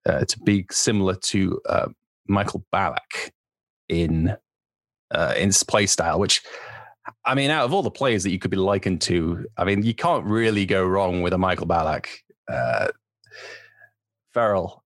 uh, 0.05 0.25
to 0.25 0.39
be 0.39 0.65
similar 0.71 1.15
to 1.15 1.59
uh, 1.67 1.87
Michael 2.27 2.63
Ballack 2.73 3.31
in 3.89 4.35
uh, 5.11 5.33
in 5.35 5.49
his 5.49 5.63
play 5.63 5.87
style, 5.87 6.19
which 6.19 6.41
I 7.25 7.33
mean, 7.33 7.49
out 7.49 7.65
of 7.65 7.73
all 7.73 7.81
the 7.81 7.89
players 7.89 8.21
that 8.23 8.31
you 8.31 8.37
could 8.37 8.51
be 8.51 8.57
likened 8.57 9.01
to, 9.01 9.45
I 9.57 9.65
mean, 9.65 9.81
you 9.81 9.95
can't 9.95 10.23
really 10.25 10.67
go 10.67 10.85
wrong 10.85 11.23
with 11.23 11.33
a 11.33 11.37
Michael 11.37 11.67
Ballack. 11.67 12.07
Farrell, 14.33 14.81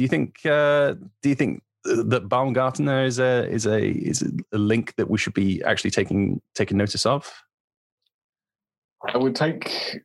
do 0.00 0.04
you 0.04 0.08
think? 0.08 0.46
Uh, 0.46 0.94
do 1.20 1.28
you 1.28 1.34
think 1.34 1.62
that 1.84 2.26
Baumgartner 2.26 3.04
is 3.04 3.18
a 3.18 3.46
is 3.50 3.66
a 3.66 3.90
is 3.90 4.22
a 4.50 4.56
link 4.56 4.94
that 4.96 5.10
we 5.10 5.18
should 5.18 5.34
be 5.34 5.62
actually 5.62 5.90
taking 5.90 6.40
taking 6.54 6.78
notice 6.78 7.04
of? 7.04 7.30
I 9.06 9.18
would 9.18 9.36
take 9.36 10.00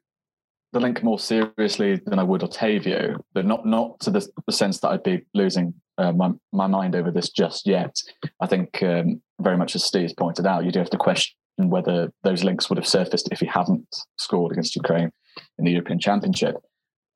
the 0.74 0.82
link 0.82 1.02
more 1.02 1.18
seriously 1.18 2.02
than 2.08 2.20
I 2.20 2.24
would 2.24 2.42
Otavio, 2.42 3.22
but 3.34 3.46
not 3.46 3.66
not 3.66 4.02
to 4.02 4.12
the, 4.12 4.28
the 4.46 4.52
sense 4.52 4.82
that 4.82 4.90
I'd 4.90 5.04
be 5.04 5.26
losing 5.34 5.74
uh, 5.98 6.12
my, 6.12 6.32
my 6.52 6.68
mind 6.68 6.94
over 6.94 7.10
this 7.10 7.30
just 7.30 7.66
yet. 7.66 7.96
I 8.42 8.48
think 8.48 8.84
um, 8.84 9.22
very 9.40 9.56
much 9.56 9.76
as 9.76 9.86
Steve 9.86 10.12
pointed 10.20 10.46
out, 10.46 10.66
you 10.66 10.74
do 10.74 10.80
have 10.80 10.90
to 10.90 10.98
question 10.98 11.38
whether 11.56 12.12
those 12.24 12.44
links 12.44 12.70
would 12.70 12.78
have 12.78 12.86
surfaced 12.86 13.30
if 13.32 13.40
he 13.40 13.46
hadn't 13.46 13.88
scored 14.18 14.52
against 14.52 14.76
Ukraine 14.76 15.12
in 15.58 15.64
the 15.64 15.72
European 15.72 16.00
Championship. 16.00 16.58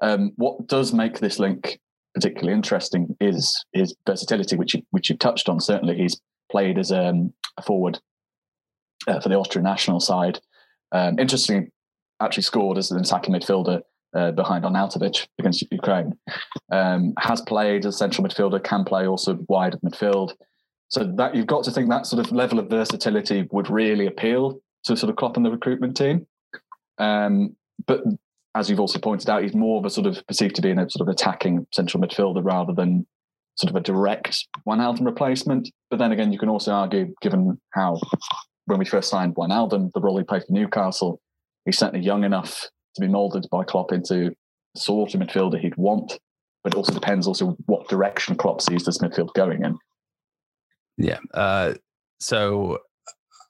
Um, 0.01 0.31
what 0.38 0.65
does 0.67 0.93
make 0.93 1.19
this 1.19 1.39
link 1.39 1.77
particularly 2.13 2.53
interesting 2.53 3.15
is 3.19 3.65
his 3.73 3.95
versatility, 4.05 4.55
which 4.55 4.73
you, 4.73 4.81
which 4.91 5.09
you 5.09 5.17
touched 5.17 5.49
on. 5.49 5.59
Certainly, 5.59 5.97
he's 5.97 6.19
played 6.51 6.77
as 6.77 6.91
um, 6.91 7.33
a 7.57 7.61
forward 7.61 7.99
uh, 9.07 9.19
for 9.19 9.29
the 9.29 9.35
Austrian 9.35 9.63
national 9.63 9.99
side. 9.99 10.39
Um, 10.91 11.19
interestingly, 11.19 11.71
actually 12.19 12.43
scored 12.43 12.77
as 12.77 12.91
an 12.91 12.99
attacking 12.99 13.33
midfielder 13.33 13.81
uh, 14.13 14.31
behind 14.31 14.63
Arnautovic 14.63 15.27
against 15.37 15.63
Ukraine. 15.71 16.17
Um, 16.71 17.13
has 17.19 17.41
played 17.41 17.85
as 17.85 17.97
central 17.97 18.27
midfielder, 18.27 18.63
can 18.63 18.83
play 18.83 19.07
also 19.07 19.37
wide 19.47 19.75
of 19.75 19.81
midfield. 19.81 20.33
So 20.89 21.03
that 21.17 21.35
you've 21.35 21.47
got 21.47 21.63
to 21.65 21.71
think 21.71 21.89
that 21.89 22.07
sort 22.07 22.25
of 22.25 22.31
level 22.31 22.57
of 22.57 22.69
versatility 22.69 23.47
would 23.51 23.69
really 23.69 24.07
appeal 24.07 24.59
to 24.85 24.97
sort 24.97 25.09
of 25.11 25.15
Klopp 25.15 25.37
and 25.37 25.45
the 25.45 25.51
recruitment 25.51 25.95
team. 25.95 26.25
Um, 26.97 27.55
but 27.85 28.01
as 28.55 28.69
you've 28.69 28.79
also 28.79 28.99
pointed 28.99 29.29
out, 29.29 29.43
he's 29.43 29.53
more 29.53 29.79
of 29.79 29.85
a 29.85 29.89
sort 29.89 30.07
of 30.07 30.25
perceived 30.27 30.55
to 30.55 30.61
be 30.61 30.69
in 30.69 30.79
a 30.79 30.89
sort 30.89 31.07
of 31.07 31.11
attacking 31.11 31.67
central 31.71 32.01
midfielder 32.01 32.43
rather 32.43 32.73
than 32.73 33.05
sort 33.55 33.69
of 33.69 33.75
a 33.75 33.81
direct 33.81 34.47
Wijnaldum 34.67 35.05
replacement. 35.05 35.69
But 35.89 35.99
then 35.99 36.11
again, 36.11 36.31
you 36.31 36.39
can 36.39 36.49
also 36.49 36.71
argue, 36.71 37.13
given 37.21 37.59
how 37.73 37.99
when 38.65 38.79
we 38.79 38.85
first 38.85 39.09
signed 39.09 39.35
Wijnaldum, 39.35 39.91
the 39.93 40.01
role 40.01 40.17
he 40.17 40.23
played 40.23 40.43
for 40.43 40.53
Newcastle, 40.53 41.19
he's 41.65 41.77
certainly 41.77 42.05
young 42.05 42.23
enough 42.23 42.67
to 42.95 43.01
be 43.01 43.07
moulded 43.07 43.45
by 43.51 43.63
Klopp 43.63 43.91
into 43.91 44.33
the 44.73 44.79
sort 44.79 45.13
of 45.13 45.21
midfielder 45.21 45.59
he'd 45.59 45.77
want. 45.77 46.19
But 46.63 46.73
it 46.73 46.77
also 46.77 46.93
depends 46.93 47.27
also 47.27 47.55
what 47.67 47.87
direction 47.87 48.35
Klopp 48.35 48.61
sees 48.61 48.83
this 48.83 48.97
midfield 48.97 49.33
going 49.33 49.63
in. 49.63 49.77
Yeah. 50.97 51.19
Uh, 51.33 51.75
so 52.19 52.79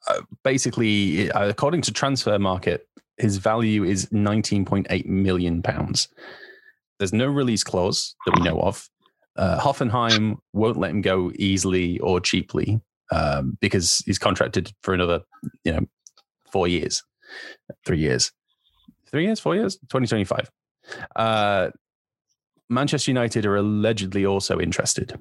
uh, 0.08 0.22
basically, 0.44 1.32
uh, 1.32 1.50
according 1.50 1.82
to 1.84 1.92
Transfermarkt, 1.92 2.80
his 3.20 3.38
value 3.38 3.84
is 3.84 4.08
19.8 4.08 5.06
million 5.06 5.62
pounds. 5.62 6.08
There's 6.98 7.14
no 7.14 7.28
release 7.28 7.64
clause 7.64 8.16
that 8.26 8.38
we 8.38 8.44
know 8.44 8.60
of. 8.60 8.90
Uh, 9.36 9.60
Hoffenheim 9.60 10.38
won't 10.54 10.78
let 10.78 10.92
him 10.92 11.02
go 11.02 11.32
easily 11.36 12.00
or 12.00 12.20
cheaply 12.20 12.82
um, 13.12 13.58
because 13.62 14.04
he's 14.06 14.20
contracted 14.20 14.72
for 14.82 14.94
another, 14.94 15.22
you 15.64 15.72
know, 15.72 15.86
four 16.52 16.68
years, 16.68 17.04
three 17.86 18.00
years, 18.00 18.32
three 19.10 19.26
years, 19.26 19.40
four 19.40 19.56
years, 19.56 19.78
2025. 19.90 20.50
Uh, 21.16 21.70
Manchester 22.70 23.12
United 23.12 23.46
are 23.46 23.56
allegedly 23.56 24.26
also 24.26 24.60
interested. 24.60 25.18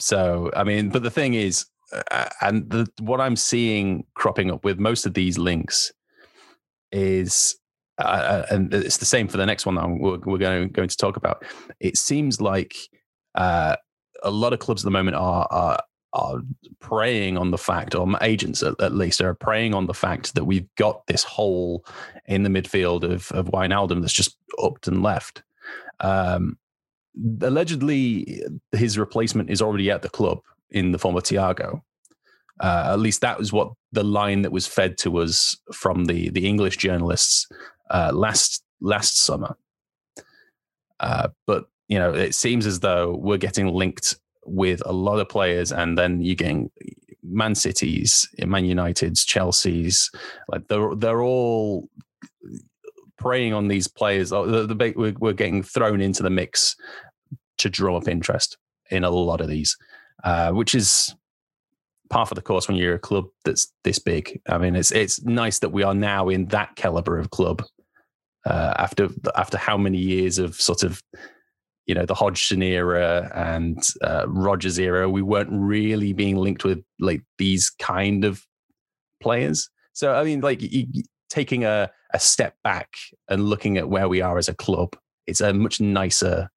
So, 0.00 0.50
I 0.56 0.64
mean, 0.64 0.90
but 0.90 1.02
the 1.02 1.10
thing 1.10 1.34
is, 1.34 1.66
uh, 2.10 2.28
and 2.40 2.70
the, 2.70 2.88
what 3.00 3.20
I'm 3.20 3.36
seeing 3.36 4.04
cropping 4.14 4.50
up 4.50 4.64
with 4.64 4.78
most 4.78 5.06
of 5.06 5.14
these 5.14 5.38
links 5.38 5.92
is, 6.92 7.56
uh, 7.98 8.02
uh, 8.04 8.46
and 8.50 8.72
it's 8.72 8.98
the 8.98 9.04
same 9.04 9.28
for 9.28 9.36
the 9.36 9.46
next 9.46 9.66
one 9.66 9.74
that 9.74 9.88
we're, 9.88 10.18
we're 10.18 10.38
going, 10.38 10.68
going 10.68 10.88
to 10.88 10.96
talk 10.96 11.16
about. 11.16 11.44
It 11.80 11.96
seems 11.96 12.40
like 12.40 12.76
uh, 13.34 13.76
a 14.22 14.30
lot 14.30 14.52
of 14.52 14.58
clubs 14.58 14.82
at 14.82 14.84
the 14.84 14.90
moment 14.90 15.16
are, 15.16 15.46
are 15.50 15.80
are 16.14 16.40
preying 16.80 17.36
on 17.36 17.50
the 17.50 17.58
fact, 17.58 17.94
or 17.94 18.08
agents 18.22 18.62
at, 18.62 18.80
at, 18.80 18.94
least 18.94 19.20
are 19.20 19.34
preying 19.34 19.74
on 19.74 19.86
the 19.86 19.94
fact 19.94 20.34
that 20.34 20.44
we've 20.44 20.66
got 20.76 21.06
this 21.06 21.22
hole 21.22 21.84
in 22.26 22.42
the 22.42 22.48
midfield 22.48 23.04
of 23.04 23.30
of 23.32 23.46
Wijnaldum 23.46 24.00
that's 24.00 24.12
just 24.12 24.38
upped 24.62 24.88
and 24.88 25.02
left. 25.02 25.42
Um, 26.00 26.58
allegedly, 27.42 28.42
his 28.72 28.98
replacement 28.98 29.50
is 29.50 29.60
already 29.60 29.90
at 29.90 30.02
the 30.02 30.08
club 30.08 30.40
in 30.70 30.92
the 30.92 30.98
form 30.98 31.16
of 31.16 31.24
Thiago. 31.24 31.82
Uh, 32.60 32.90
at 32.92 32.98
least 32.98 33.20
that 33.20 33.38
was 33.38 33.52
what 33.52 33.72
the 33.92 34.04
line 34.04 34.42
that 34.42 34.52
was 34.52 34.66
fed 34.66 34.98
to 34.98 35.18
us 35.18 35.56
from 35.72 36.06
the 36.06 36.30
the 36.30 36.46
English 36.46 36.76
journalists 36.76 37.46
uh, 37.90 38.10
last 38.12 38.62
last 38.80 39.18
summer. 39.18 39.56
Uh, 41.00 41.28
but 41.46 41.66
you 41.88 41.98
know, 41.98 42.12
it 42.12 42.34
seems 42.34 42.66
as 42.66 42.80
though 42.80 43.14
we're 43.14 43.38
getting 43.38 43.68
linked 43.68 44.16
with 44.44 44.82
a 44.86 44.92
lot 44.92 45.20
of 45.20 45.28
players, 45.28 45.72
and 45.72 45.96
then 45.96 46.20
you're 46.20 46.34
getting 46.34 46.70
Man 47.22 47.54
Cities, 47.54 48.28
Man 48.44 48.64
United's, 48.64 49.24
Chelsea's. 49.24 50.10
Like 50.48 50.68
they're 50.68 50.94
they're 50.94 51.22
all 51.22 51.88
preying 53.18 53.52
on 53.52 53.68
these 53.68 53.88
players. 53.88 54.30
The, 54.30 54.66
the, 54.66 54.94
we're, 54.96 55.14
we're 55.18 55.32
getting 55.32 55.62
thrown 55.62 56.00
into 56.00 56.22
the 56.22 56.30
mix 56.30 56.76
to 57.58 57.68
draw 57.68 57.96
up 57.96 58.08
interest 58.08 58.56
in 58.90 59.04
a 59.04 59.10
lot 59.10 59.40
of 59.40 59.48
these, 59.48 59.76
uh, 60.24 60.52
which 60.52 60.74
is 60.74 61.14
part 62.10 62.30
of 62.30 62.36
the 62.36 62.42
course 62.42 62.68
when 62.68 62.76
you're 62.76 62.94
a 62.94 62.98
club 62.98 63.26
that's 63.44 63.72
this 63.84 63.98
big. 63.98 64.40
I 64.48 64.58
mean, 64.58 64.76
it's 64.76 64.92
it's 64.92 65.22
nice 65.22 65.58
that 65.60 65.70
we 65.70 65.82
are 65.82 65.94
now 65.94 66.28
in 66.28 66.46
that 66.46 66.76
caliber 66.76 67.18
of 67.18 67.30
club 67.30 67.64
uh, 68.46 68.74
after 68.76 69.08
after 69.36 69.58
how 69.58 69.76
many 69.76 69.98
years 69.98 70.38
of 70.38 70.54
sort 70.54 70.82
of 70.82 71.02
you 71.86 71.94
know 71.94 72.06
the 72.06 72.14
Hodgson 72.14 72.62
era 72.62 73.30
and 73.34 73.82
uh, 74.02 74.26
Rodgers 74.28 74.78
era. 74.78 75.08
We 75.08 75.22
weren't 75.22 75.50
really 75.52 76.12
being 76.12 76.36
linked 76.36 76.64
with 76.64 76.82
like 77.00 77.22
these 77.38 77.70
kind 77.70 78.24
of 78.24 78.44
players. 79.22 79.70
So 79.92 80.14
I 80.14 80.24
mean, 80.24 80.40
like 80.40 80.60
you, 80.62 80.86
taking 81.30 81.64
a 81.64 81.90
a 82.14 82.18
step 82.18 82.54
back 82.64 82.96
and 83.28 83.48
looking 83.48 83.76
at 83.76 83.88
where 83.88 84.08
we 84.08 84.20
are 84.20 84.38
as 84.38 84.48
a 84.48 84.54
club, 84.54 84.96
it's 85.26 85.40
a 85.40 85.52
much 85.52 85.80
nicer 85.80 86.48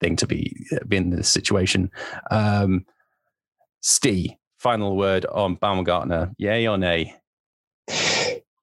thing 0.00 0.16
to 0.16 0.26
be, 0.26 0.54
be 0.86 0.96
in 0.96 1.10
this 1.10 1.28
situation. 1.28 1.90
Um, 2.30 2.84
final 4.62 4.96
word 4.96 5.26
on 5.26 5.56
Baumgartner, 5.56 6.30
yay 6.38 6.68
or 6.68 6.78
nay? 6.78 7.16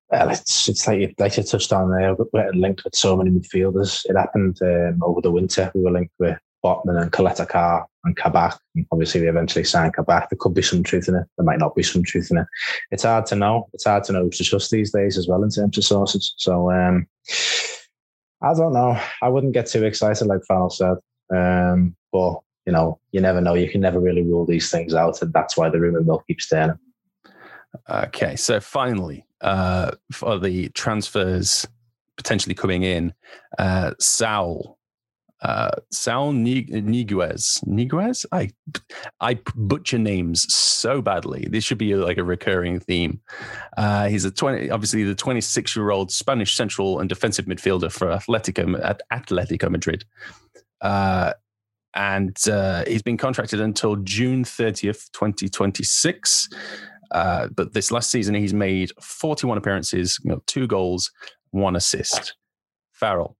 Well, 0.09 0.29
it's 0.29 0.69
it's 0.69 0.87
like 0.87 1.13
like 1.19 1.37
you 1.37 1.43
touched 1.43 1.73
on 1.73 1.91
there. 1.91 2.15
We're 2.15 2.51
linked 2.53 2.83
with 2.83 2.95
so 2.95 3.15
many 3.15 3.29
midfielders. 3.29 4.05
It 4.05 4.17
happened 4.17 4.57
um, 4.61 5.03
over 5.03 5.21
the 5.21 5.29
winter. 5.29 5.71
We 5.75 5.81
were 5.81 5.91
linked 5.91 6.13
with 6.17 6.39
Botman 6.63 7.01
and 7.01 7.11
Caleta-Car 7.11 7.85
and 8.05 8.15
Kabak. 8.15 8.57
And 8.75 8.87
obviously, 8.91 9.21
we 9.21 9.29
eventually 9.29 9.65
signed 9.65 9.93
Kabak. 9.93 10.29
There 10.29 10.37
could 10.39 10.53
be 10.53 10.61
some 10.61 10.83
truth 10.83 11.09
in 11.09 11.15
it. 11.15 11.27
There 11.37 11.45
might 11.45 11.59
not 11.59 11.75
be 11.75 11.83
some 11.83 12.03
truth 12.03 12.31
in 12.31 12.37
it. 12.37 12.47
It's 12.91 13.03
hard 13.03 13.25
to 13.27 13.35
know. 13.35 13.67
It's 13.73 13.85
hard 13.85 14.05
to 14.05 14.13
know 14.13 14.23
who 14.23 14.29
to 14.31 14.43
trust 14.43 14.71
these 14.71 14.91
days 14.91 15.17
as 15.17 15.27
well 15.27 15.43
in 15.43 15.49
terms 15.49 15.77
of 15.77 15.83
sources. 15.83 16.33
So 16.37 16.71
um, 16.71 17.07
I 18.41 18.53
don't 18.55 18.73
know. 18.73 18.99
I 19.21 19.27
wouldn't 19.27 19.53
get 19.53 19.67
too 19.67 19.83
excited, 19.85 20.25
like 20.25 20.41
Farrell 20.47 20.69
said. 20.69 20.97
Um, 21.31 21.95
but 22.11 22.39
you 22.69 22.73
know, 22.73 22.99
you 23.11 23.19
never 23.19 23.41
know. 23.41 23.55
You 23.55 23.67
can 23.67 23.81
never 23.81 23.99
really 23.99 24.21
rule 24.21 24.45
these 24.45 24.69
things 24.69 24.93
out, 24.93 25.23
and 25.23 25.33
that's 25.33 25.57
why 25.57 25.69
the 25.69 25.79
rumor 25.79 26.01
mill 26.01 26.23
keeps 26.27 26.47
turning. 26.47 26.77
Okay, 27.89 28.35
so 28.35 28.59
finally, 28.59 29.25
uh, 29.41 29.93
for 30.11 30.37
the 30.37 30.69
transfers 30.69 31.67
potentially 32.15 32.53
coming 32.53 32.83
in, 32.83 33.11
uh, 33.57 33.95
Saul 33.99 34.77
uh, 35.41 35.71
Saul 35.89 36.33
Niguez. 36.33 37.63
Niguez? 37.63 38.25
I 38.31 38.51
I 39.19 39.39
butcher 39.55 39.97
names 39.97 40.53
so 40.53 41.01
badly. 41.01 41.47
This 41.49 41.63
should 41.63 41.79
be 41.79 41.95
like 41.95 42.19
a 42.19 42.23
recurring 42.23 42.79
theme. 42.79 43.21
Uh, 43.77 44.09
he's 44.09 44.25
a 44.25 44.31
20, 44.31 44.69
obviously 44.69 45.05
the 45.05 45.15
26 45.15 45.75
year 45.75 45.89
old 45.89 46.11
Spanish 46.11 46.55
central 46.55 46.99
and 46.99 47.09
defensive 47.09 47.45
midfielder 47.45 47.91
for 47.91 48.09
Atletico 48.09 48.79
at 48.83 49.01
Atletico 49.11 49.71
Madrid. 49.71 50.05
Uh, 50.81 51.33
and 51.95 52.37
uh, 52.47 52.83
he's 52.85 53.01
been 53.01 53.17
contracted 53.17 53.59
until 53.59 53.95
June 53.97 54.43
30th, 54.43 55.11
2026. 55.11 56.49
Uh, 57.11 57.47
but 57.55 57.73
this 57.73 57.91
last 57.91 58.11
season, 58.11 58.35
he's 58.35 58.53
made 58.53 58.91
41 59.01 59.57
appearances, 59.57 60.19
you 60.23 60.31
know, 60.31 60.41
two 60.45 60.67
goals, 60.67 61.11
one 61.51 61.75
assist. 61.75 62.35
Farrell, 62.91 63.35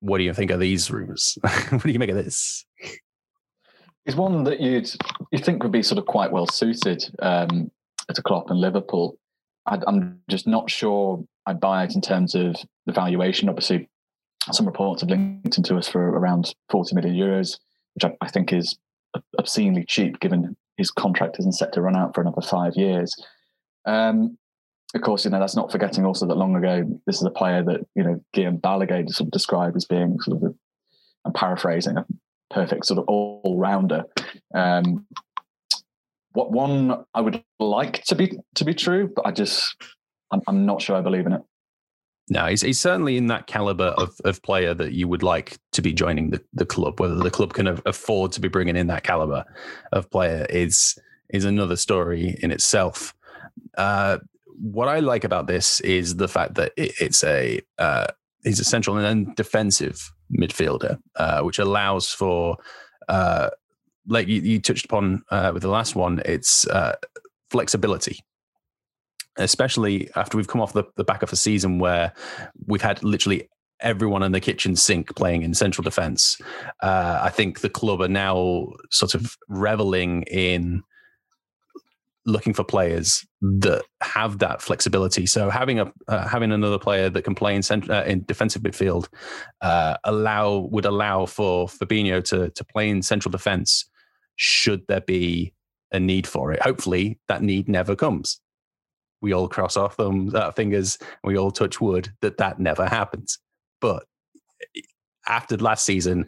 what 0.00 0.18
do 0.18 0.24
you 0.24 0.32
think 0.32 0.50
of 0.50 0.60
these 0.60 0.90
rumors? 0.90 1.36
what 1.42 1.82
do 1.82 1.90
you 1.90 1.98
make 1.98 2.10
of 2.10 2.16
this? 2.16 2.64
Is 4.06 4.16
one 4.16 4.44
that 4.44 4.60
you'd 4.60 4.90
you 5.32 5.38
think 5.38 5.62
would 5.62 5.72
be 5.72 5.82
sort 5.82 5.98
of 5.98 6.06
quite 6.06 6.32
well 6.32 6.46
suited 6.46 7.04
um, 7.20 7.70
to 8.14 8.22
Klopp 8.22 8.48
and 8.48 8.58
Liverpool. 8.58 9.18
I, 9.66 9.78
am 9.86 10.20
just 10.30 10.46
not 10.46 10.70
sure 10.70 11.22
I 11.44 11.52
buy 11.52 11.84
it 11.84 11.94
in 11.94 12.00
terms 12.00 12.34
of 12.34 12.56
the 12.86 12.92
valuation. 12.92 13.50
Obviously, 13.50 13.90
some 14.52 14.66
reports 14.66 15.02
have 15.02 15.10
linked 15.10 15.56
him 15.56 15.64
to 15.64 15.76
us 15.76 15.88
for 15.88 16.00
around 16.00 16.54
40 16.70 16.94
million 16.94 17.14
euros, 17.14 17.58
which 17.94 18.04
I, 18.04 18.12
I 18.20 18.28
think 18.28 18.52
is 18.52 18.78
obscenely 19.38 19.84
cheap 19.84 20.20
given 20.20 20.56
his 20.76 20.90
contract 20.90 21.36
isn't 21.38 21.52
set 21.52 21.72
to 21.72 21.82
run 21.82 21.96
out 21.96 22.14
for 22.14 22.20
another 22.20 22.40
five 22.40 22.74
years. 22.76 23.14
Um, 23.84 24.38
of 24.94 25.02
course, 25.02 25.24
you 25.24 25.30
know, 25.30 25.40
that's 25.40 25.56
not 25.56 25.70
forgetting 25.70 26.06
also 26.06 26.26
that 26.26 26.36
long 26.36 26.56
ago, 26.56 26.84
this 27.06 27.16
is 27.16 27.24
a 27.24 27.30
player 27.30 27.62
that, 27.64 27.80
you 27.94 28.02
know, 28.02 28.22
Guillaume 28.32 28.58
Balagué 28.58 29.08
sort 29.10 29.26
of 29.26 29.32
described 29.32 29.76
as 29.76 29.84
being 29.84 30.18
sort 30.20 30.38
of, 30.38 30.50
a, 30.50 30.54
I'm 31.24 31.32
paraphrasing, 31.32 31.98
a 31.98 32.06
perfect 32.50 32.86
sort 32.86 32.98
of 32.98 33.04
all 33.06 33.56
rounder. 33.58 34.04
Um, 34.54 35.06
what 36.32 36.52
one 36.52 37.04
I 37.14 37.20
would 37.20 37.42
like 37.58 38.04
to 38.04 38.14
be 38.14 38.38
to 38.54 38.64
be 38.64 38.74
true, 38.74 39.10
but 39.14 39.26
I 39.26 39.32
just 39.32 39.74
I'm, 40.30 40.40
I'm 40.46 40.66
not 40.66 40.80
sure 40.80 40.96
I 40.96 41.00
believe 41.00 41.26
in 41.26 41.32
it. 41.32 41.42
No, 42.30 42.46
he's, 42.46 42.60
he's 42.60 42.78
certainly 42.78 43.16
in 43.16 43.28
that 43.28 43.46
caliber 43.46 43.94
of, 43.96 44.14
of 44.24 44.42
player 44.42 44.74
that 44.74 44.92
you 44.92 45.08
would 45.08 45.22
like 45.22 45.58
to 45.72 45.80
be 45.80 45.92
joining 45.92 46.30
the, 46.30 46.42
the 46.52 46.66
club. 46.66 47.00
Whether 47.00 47.14
the 47.14 47.30
club 47.30 47.54
can 47.54 47.80
afford 47.86 48.32
to 48.32 48.40
be 48.40 48.48
bringing 48.48 48.76
in 48.76 48.86
that 48.88 49.02
caliber 49.02 49.44
of 49.92 50.10
player 50.10 50.46
is 50.50 50.98
is 51.30 51.44
another 51.44 51.76
story 51.76 52.38
in 52.42 52.50
itself. 52.50 53.14
Uh, 53.76 54.18
what 54.60 54.88
I 54.88 55.00
like 55.00 55.24
about 55.24 55.46
this 55.46 55.80
is 55.80 56.16
the 56.16 56.28
fact 56.28 56.54
that 56.54 56.72
it, 56.76 56.92
it's 57.00 57.24
a 57.24 57.60
uh, 57.78 58.08
he's 58.44 58.60
a 58.60 58.64
central 58.64 58.96
and 58.98 59.34
defensive 59.36 60.10
midfielder, 60.36 60.98
uh, 61.16 61.42
which 61.42 61.58
allows 61.58 62.12
for 62.12 62.56
uh, 63.08 63.50
like 64.06 64.26
you, 64.26 64.40
you, 64.40 64.60
touched 64.60 64.86
upon 64.86 65.22
uh, 65.30 65.50
with 65.52 65.62
the 65.62 65.68
last 65.68 65.94
one, 65.94 66.20
it's 66.24 66.66
uh, 66.68 66.94
flexibility. 67.50 68.20
Especially 69.38 70.10
after 70.16 70.36
we've 70.36 70.48
come 70.48 70.60
off 70.60 70.72
the, 70.72 70.84
the 70.96 71.04
back 71.04 71.22
of 71.22 71.32
a 71.32 71.36
season 71.36 71.78
where 71.78 72.12
we've 72.66 72.82
had 72.82 73.02
literally 73.02 73.48
everyone 73.80 74.22
in 74.22 74.32
the 74.32 74.40
kitchen 74.40 74.74
sink 74.76 75.14
playing 75.14 75.42
in 75.42 75.54
central 75.54 75.84
defense. 75.84 76.38
Uh, 76.82 77.20
I 77.22 77.30
think 77.30 77.60
the 77.60 77.70
club 77.70 78.00
are 78.00 78.08
now 78.08 78.72
sort 78.90 79.14
of 79.14 79.36
reveling 79.48 80.22
in 80.24 80.82
looking 82.26 82.52
for 82.52 82.62
players 82.62 83.26
that 83.40 83.82
have 84.02 84.38
that 84.38 84.60
flexibility. 84.60 85.26
So 85.26 85.48
having 85.48 85.80
a 85.80 85.90
uh, 86.08 86.28
having 86.28 86.52
another 86.52 86.78
player 86.78 87.08
that 87.10 87.22
can 87.22 87.34
play 87.34 87.56
in 87.56 87.62
cent- 87.62 87.90
uh, 87.90 88.04
in 88.06 88.24
defensive 88.24 88.62
midfield 88.62 89.08
uh, 89.62 89.96
allow 90.04 90.58
would 90.70 90.84
allow 90.84 91.26
for 91.26 91.66
Fabinho 91.66 92.22
to 92.24 92.50
to 92.50 92.64
play 92.64 92.88
in 92.90 93.02
central 93.02 93.32
defense. 93.32 93.86
Should 94.36 94.86
there 94.88 95.00
be 95.00 95.54
a 95.90 95.98
need 95.98 96.26
for 96.26 96.52
it? 96.52 96.62
Hopefully, 96.62 97.18
that 97.28 97.42
need 97.42 97.68
never 97.68 97.96
comes. 97.96 98.40
We 99.20 99.32
all 99.32 99.48
cross 99.48 99.76
our 99.76 99.90
thumbs, 99.90 100.34
our 100.34 100.48
uh, 100.48 100.52
fingers, 100.52 100.98
we 101.24 101.36
all 101.36 101.50
touch 101.50 101.80
wood 101.80 102.10
that 102.20 102.38
that 102.38 102.60
never 102.60 102.86
happens. 102.86 103.38
But 103.80 104.04
after 105.26 105.56
last 105.56 105.84
season, 105.84 106.26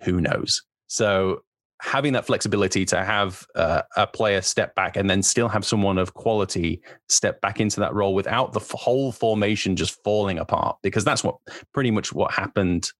who 0.00 0.20
knows? 0.20 0.62
So 0.86 1.42
having 1.84 2.12
that 2.14 2.26
flexibility 2.26 2.84
to 2.86 3.04
have 3.04 3.46
uh, 3.56 3.82
a 3.96 4.06
player 4.06 4.40
step 4.40 4.74
back 4.74 4.96
and 4.96 5.10
then 5.10 5.22
still 5.22 5.48
have 5.48 5.64
someone 5.64 5.98
of 5.98 6.14
quality 6.14 6.80
step 7.08 7.40
back 7.40 7.60
into 7.60 7.80
that 7.80 7.92
role 7.92 8.14
without 8.14 8.52
the 8.52 8.60
whole 8.74 9.12
formation 9.12 9.76
just 9.76 10.02
falling 10.02 10.38
apart 10.38 10.76
because 10.82 11.04
that's 11.04 11.22
what 11.22 11.36
pretty 11.74 11.90
much 11.90 12.12
what 12.12 12.32
happened 12.32 12.90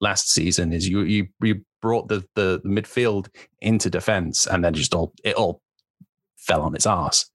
last 0.00 0.30
season 0.30 0.72
is 0.72 0.88
you 0.88 1.00
you, 1.00 1.26
you 1.42 1.60
brought 1.82 2.06
the, 2.08 2.24
the 2.36 2.60
midfield 2.64 3.28
into 3.60 3.90
defense 3.90 4.46
and 4.46 4.64
then 4.64 4.72
just 4.72 4.94
all 4.94 5.12
it 5.24 5.34
all 5.34 5.60
fell 6.36 6.62
on 6.62 6.74
its 6.76 6.86
ass 6.86 7.28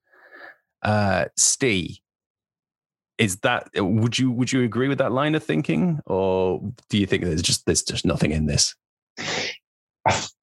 uh 0.84 1.26
Steve 1.38 1.98
is 3.17 3.38
that 3.38 3.69
would 3.76 4.17
you 4.17 4.32
would 4.32 4.52
you 4.52 4.63
agree 4.63 4.88
with 4.88 4.98
that 4.98 5.12
line 5.12 5.36
of 5.36 5.43
thinking 5.43 6.00
or 6.06 6.62
do 6.89 6.98
you 6.98 7.06
think 7.06 7.24
there's 7.24 7.41
just 7.41 7.65
there's 7.65 7.84
just 7.84 8.06
nothing 8.06 8.32
in 8.32 8.46
this 8.46 8.76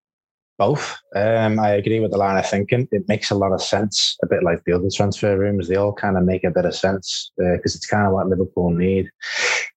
both. 0.61 0.99
Um, 1.17 1.59
I 1.59 1.71
agree 1.71 2.01
with 2.01 2.11
the 2.11 2.19
line 2.19 2.37
of 2.37 2.49
thinking. 2.49 2.87
It 2.93 3.09
makes 3.09 3.31
a 3.31 3.35
lot 3.35 3.53
of 3.53 3.63
sense, 3.63 4.19
a 4.23 4.27
bit 4.27 4.43
like 4.43 4.63
the 4.65 4.75
other 4.75 4.91
transfer 4.95 5.37
rooms. 5.39 5.69
They 5.69 5.77
all 5.77 5.95
kind 5.95 6.19
of 6.19 6.25
make 6.25 6.45
a 6.45 6.51
bit 6.51 6.67
of 6.67 6.75
sense 6.75 7.33
because 7.39 7.75
uh, 7.75 7.79
it's 7.79 7.87
kind 7.87 8.07
of 8.07 8.13
what 8.13 8.29
Liverpool 8.29 8.71
need. 8.71 9.11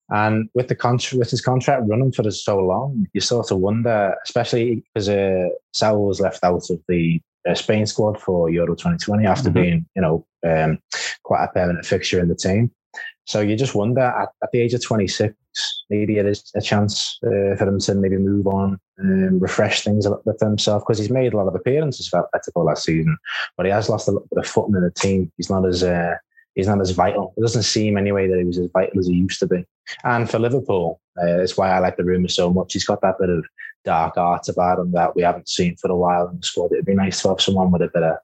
And 0.10 0.50
with 0.54 0.68
the 0.68 0.76
contract, 0.76 1.18
with 1.18 1.32
his 1.32 1.40
contract 1.40 1.84
running 1.88 2.12
for 2.12 2.30
so 2.30 2.60
long, 2.60 3.08
you 3.14 3.22
sort 3.22 3.50
of 3.50 3.60
wonder, 3.60 4.14
especially 4.26 4.84
because 4.94 5.08
uh, 5.08 5.48
Saul 5.72 6.06
was 6.06 6.20
left 6.20 6.44
out 6.44 6.70
of 6.70 6.80
the 6.90 7.22
uh, 7.48 7.54
Spain 7.54 7.86
squad 7.86 8.20
for 8.20 8.50
Euro 8.50 8.76
2020 8.76 9.26
after 9.26 9.50
mm-hmm. 9.50 9.62
being, 9.62 9.86
you 9.96 10.02
know, 10.02 10.26
um, 10.46 10.80
quite 11.24 11.46
a 11.46 11.48
permanent 11.50 11.86
fixture 11.86 12.20
in 12.20 12.28
the 12.28 12.36
team. 12.36 12.72
So 13.26 13.40
you 13.40 13.56
just 13.56 13.76
wonder 13.76 14.02
at, 14.02 14.30
at 14.44 14.52
the 14.52 14.60
age 14.60 14.74
of 14.74 14.84
26, 14.84 15.34
maybe 15.90 16.18
it 16.18 16.26
is 16.26 16.52
a 16.56 16.62
chance 16.62 17.20
uh, 17.26 17.56
for 17.56 17.68
him 17.68 17.80
to 17.80 17.96
maybe 17.96 18.18
move 18.18 18.48
on 18.48 18.80
and 18.98 19.42
refresh 19.42 19.84
things 19.84 20.06
a 20.06 20.12
lot 20.12 20.26
with 20.26 20.40
himself 20.40 20.84
because 20.84 21.00
he's 21.00 21.10
made 21.10 21.34
a 21.34 21.38
lot 21.38 21.48
of 21.48 21.56
appearances 21.56 22.08
for 22.08 22.28
Atletico 22.36 22.66
last 22.66 22.84
season, 22.84 23.18
but 23.56 23.66
he 23.66 23.72
has 23.72 23.90
lost 23.90 24.08
a 24.08 24.12
little 24.12 24.28
bit 24.30 24.44
of 24.44 24.50
footing 24.50 24.76
in 24.76 24.84
the 24.84 24.92
team. 24.92 25.32
He's 25.38 25.50
not 25.50 25.66
as 25.66 25.84
uh, 25.84 26.16
he's 26.56 26.68
not 26.68 26.82
as 26.82 26.92
vital. 26.92 27.34
It 27.38 27.42
doesn't 27.42 27.64
seem 27.64 27.98
anyway 27.98 28.28
that 28.28 28.38
he 28.38 28.44
was 28.46 28.58
as 28.58 28.70
vital 28.74 29.00
as 29.00 29.08
he 29.08 29.14
used 29.14 29.40
to 29.40 29.48
be. 29.48 29.66
And 30.04 30.30
for 30.30 30.40
Liverpool, 30.40 31.00
uh, 31.22 31.38
that's 31.38 31.58
why 31.58 31.70
I 31.70 31.80
like 31.80 31.98
the 31.98 32.04
rumor 32.04 32.28
so 32.28 32.52
much. 32.52 32.74
He's 32.74 32.86
got 32.86 33.02
that 33.02 33.16
bit 33.20 33.30
of 33.30 33.46
dark 33.84 34.18
art 34.18 34.48
about 34.50 34.80
him 34.80 34.92
that 34.94 35.16
we 35.16 35.22
haven't 35.22 35.50
seen 35.50 35.76
for 35.76 35.92
a 35.92 35.96
while 35.96 36.28
in 36.28 36.38
the 36.38 36.44
squad. 36.44 36.72
It'd 36.72 36.86
be 36.86 36.96
nice 36.96 37.22
to 37.22 37.30
have 37.30 37.42
someone 37.42 37.72
with 37.72 37.82
a 37.82 37.90
bit 37.94 38.04
of 38.04 38.18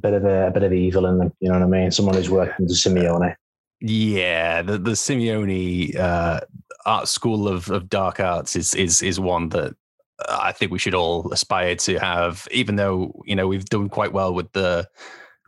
bit 0.00 0.14
of 0.14 0.24
a, 0.24 0.48
a 0.48 0.50
bit 0.50 0.62
of 0.62 0.72
evil 0.72 1.06
in 1.06 1.18
them. 1.18 1.32
You 1.40 1.48
know 1.48 1.58
what 1.58 1.64
I 1.64 1.68
mean? 1.68 1.90
Someone 1.90 2.14
who's 2.14 2.30
working 2.30 2.66
to 2.66 2.74
Simeone. 2.74 3.34
Yeah, 3.80 4.62
the 4.62 4.78
the 4.78 4.92
Simeone 4.92 5.96
uh, 5.96 6.40
art 6.86 7.08
school 7.08 7.48
of, 7.48 7.70
of 7.70 7.88
dark 7.88 8.20
arts 8.20 8.56
is 8.56 8.74
is 8.74 9.02
is 9.02 9.20
one 9.20 9.48
that 9.50 9.74
I 10.28 10.52
think 10.52 10.70
we 10.70 10.78
should 10.78 10.94
all 10.94 11.32
aspire 11.32 11.76
to 11.76 11.98
have. 11.98 12.46
Even 12.50 12.76
though 12.76 13.22
you 13.24 13.34
know 13.34 13.48
we've 13.48 13.64
done 13.64 13.88
quite 13.88 14.12
well 14.12 14.34
with 14.34 14.52
the 14.52 14.88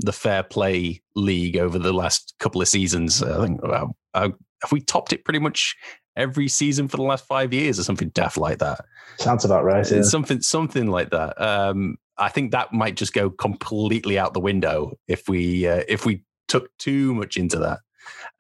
the 0.00 0.12
fair 0.12 0.42
play 0.42 1.02
league 1.14 1.56
over 1.56 1.78
the 1.78 1.92
last 1.92 2.34
couple 2.38 2.60
of 2.60 2.68
seasons. 2.68 3.22
I 3.22 3.46
think 3.46 3.60
uh, 3.62 3.86
have 4.14 4.72
we 4.72 4.80
topped 4.80 5.12
it 5.12 5.24
pretty 5.24 5.38
much 5.38 5.76
every 6.16 6.48
season 6.48 6.88
for 6.88 6.96
the 6.96 7.02
last 7.02 7.26
five 7.26 7.52
years 7.52 7.78
or 7.78 7.84
something 7.84 8.08
daft 8.10 8.36
like 8.36 8.58
that. 8.58 8.84
Sounds 9.18 9.44
about 9.44 9.64
right. 9.64 9.88
Yeah. 9.90 10.02
Something 10.02 10.40
something 10.40 10.86
like 10.86 11.10
that. 11.10 11.40
Um, 11.40 11.96
I 12.18 12.28
think 12.28 12.52
that 12.52 12.72
might 12.72 12.96
just 12.96 13.12
go 13.12 13.30
completely 13.30 14.18
out 14.18 14.34
the 14.34 14.40
window 14.40 14.98
if 15.06 15.28
we 15.28 15.66
uh, 15.66 15.82
if 15.88 16.06
we 16.06 16.24
took 16.48 16.76
too 16.78 17.14
much 17.14 17.36
into 17.36 17.58
that. 17.58 17.80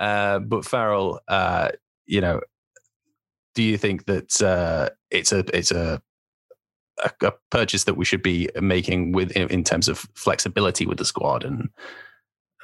Uh, 0.00 0.38
but 0.38 0.64
Farrell, 0.64 1.20
uh, 1.28 1.70
you 2.06 2.20
know, 2.20 2.40
do 3.54 3.62
you 3.62 3.76
think 3.76 4.06
that 4.06 4.40
uh, 4.42 4.90
it's 5.10 5.32
a 5.32 5.44
it's 5.56 5.72
a, 5.72 6.00
a, 7.04 7.26
a 7.26 7.32
purchase 7.50 7.84
that 7.84 7.96
we 7.96 8.04
should 8.04 8.22
be 8.22 8.48
making 8.60 9.12
with 9.12 9.32
in, 9.32 9.48
in, 9.48 9.64
terms 9.64 9.88
of 9.88 10.06
flexibility 10.14 10.86
with 10.86 10.98
the 10.98 11.04
squad 11.04 11.44
and 11.44 11.70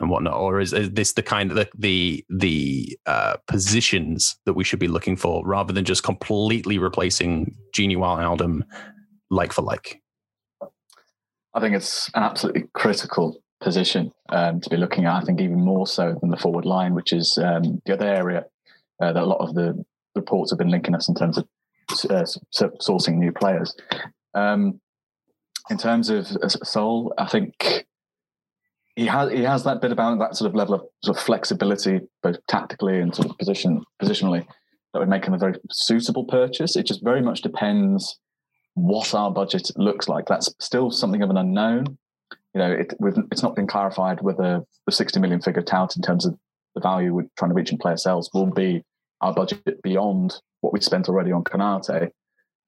and 0.01 0.11
whatnot, 0.11 0.35
or 0.35 0.61
is, 0.61 0.73
is 0.73 0.91
this 0.91 1.13
the 1.13 1.23
kind 1.23 1.51
of 1.51 1.57
the 1.57 1.69
the, 1.79 2.25
the 2.29 2.99
uh, 3.07 3.37
positions 3.47 4.37
that 4.47 4.55
we 4.55 4.65
should 4.65 4.79
be 4.79 4.89
looking 4.89 5.17
for 5.17 5.47
rather 5.47 5.73
than 5.73 5.85
just 5.85 6.03
completely 6.03 6.79
replacing 6.79 7.55
Gini 7.75 7.97
Wijnaldum 7.97 8.63
like 9.31 9.53
for 9.53 9.63
like? 9.63 10.01
I 11.55 11.61
think 11.61 11.75
it's 11.75 12.09
an 12.15 12.23
absolutely 12.23 12.65
critical 12.75 13.43
position 13.61 14.13
um, 14.31 14.61
to 14.61 14.71
be 14.71 14.77
looking 14.77 15.05
at. 15.05 15.15
I 15.15 15.25
think 15.25 15.41
even 15.41 15.65
more 15.65 15.87
so 15.87 16.17
than 16.21 16.31
the 16.31 16.37
forward 16.37 16.65
line, 16.65 16.95
which 16.95 17.13
is 17.13 17.39
um, 17.39 17.81
the 17.85 17.93
other 17.93 18.07
area 18.07 18.45
uh, 19.01 19.13
that 19.13 19.23
a 19.23 19.27
lot 19.27 19.47
of 19.47 19.55
the 19.55 19.85
reports 20.15 20.51
have 20.51 20.59
been 20.59 20.71
linking 20.71 20.95
us 20.95 21.09
in 21.09 21.15
terms 21.15 21.39
of 21.39 21.47
uh, 22.11 22.25
sourcing 22.55 23.17
new 23.17 23.33
players. 23.33 23.75
Um, 24.35 24.81
in 25.71 25.79
terms 25.79 26.11
of 26.11 26.27
Saul, 26.65 27.15
I 27.19 27.27
think 27.27 27.87
he 28.97 29.07
has 29.07 29.31
he 29.31 29.43
has 29.43 29.65
that 29.65 29.81
bit 29.81 29.93
about 29.93 30.19
that 30.19 30.37
sort 30.37 30.49
of 30.49 30.55
level 30.55 30.75
of 30.75 30.83
sort 31.05 31.17
of 31.17 31.23
flexibility, 31.23 32.01
both 32.23 32.37
tactically 32.47 33.01
and 33.01 33.15
sort 33.15 33.31
of 33.31 33.39
position 33.39 33.83
positionally, 34.01 34.47
that 34.93 34.99
would 34.99 35.09
make 35.09 35.25
him 35.25 35.35
a 35.35 35.39
very 35.39 35.55
suitable 35.71 36.25
purchase. 36.25 36.77
It 36.77 36.87
just 36.87 37.03
very 37.03 37.23
much 37.23 37.43
depends 37.43 38.19
what 38.75 39.15
our 39.15 39.31
budget 39.31 39.71
looks 39.77 40.09
like. 40.09 40.27
That's 40.27 40.55
still 40.59 40.91
something 40.91 41.23
of 41.23 41.31
an 41.31 41.39
unknown. 41.39 41.99
You 42.55 42.59
know, 42.59 42.71
it, 42.71 42.95
it's 43.31 43.43
not 43.43 43.57
been 43.57 43.67
clarified 43.67 44.21
whether 44.21 44.63
the 44.85 44.93
60 44.93 45.21
million 45.21 45.41
figure 45.41 45.63
tout 45.63 45.97
in 45.97 46.03
terms 46.03 46.27
of 46.27 46.37
the 46.75 46.81
value 46.81 47.15
we're 47.15 47.27
trying 47.39 47.51
to 47.51 47.55
reach 47.55 47.73
in 47.73 47.79
player 47.79 47.97
sales 47.97 48.31
will 48.35 48.47
be 48.47 48.83
our 49.23 49.33
budget 49.33 49.83
beyond 49.83 50.35
what 50.61 50.73
we 50.73 50.81
spent 50.81 51.09
already 51.09 51.33
on 51.33 51.45
Konate. 51.45 52.11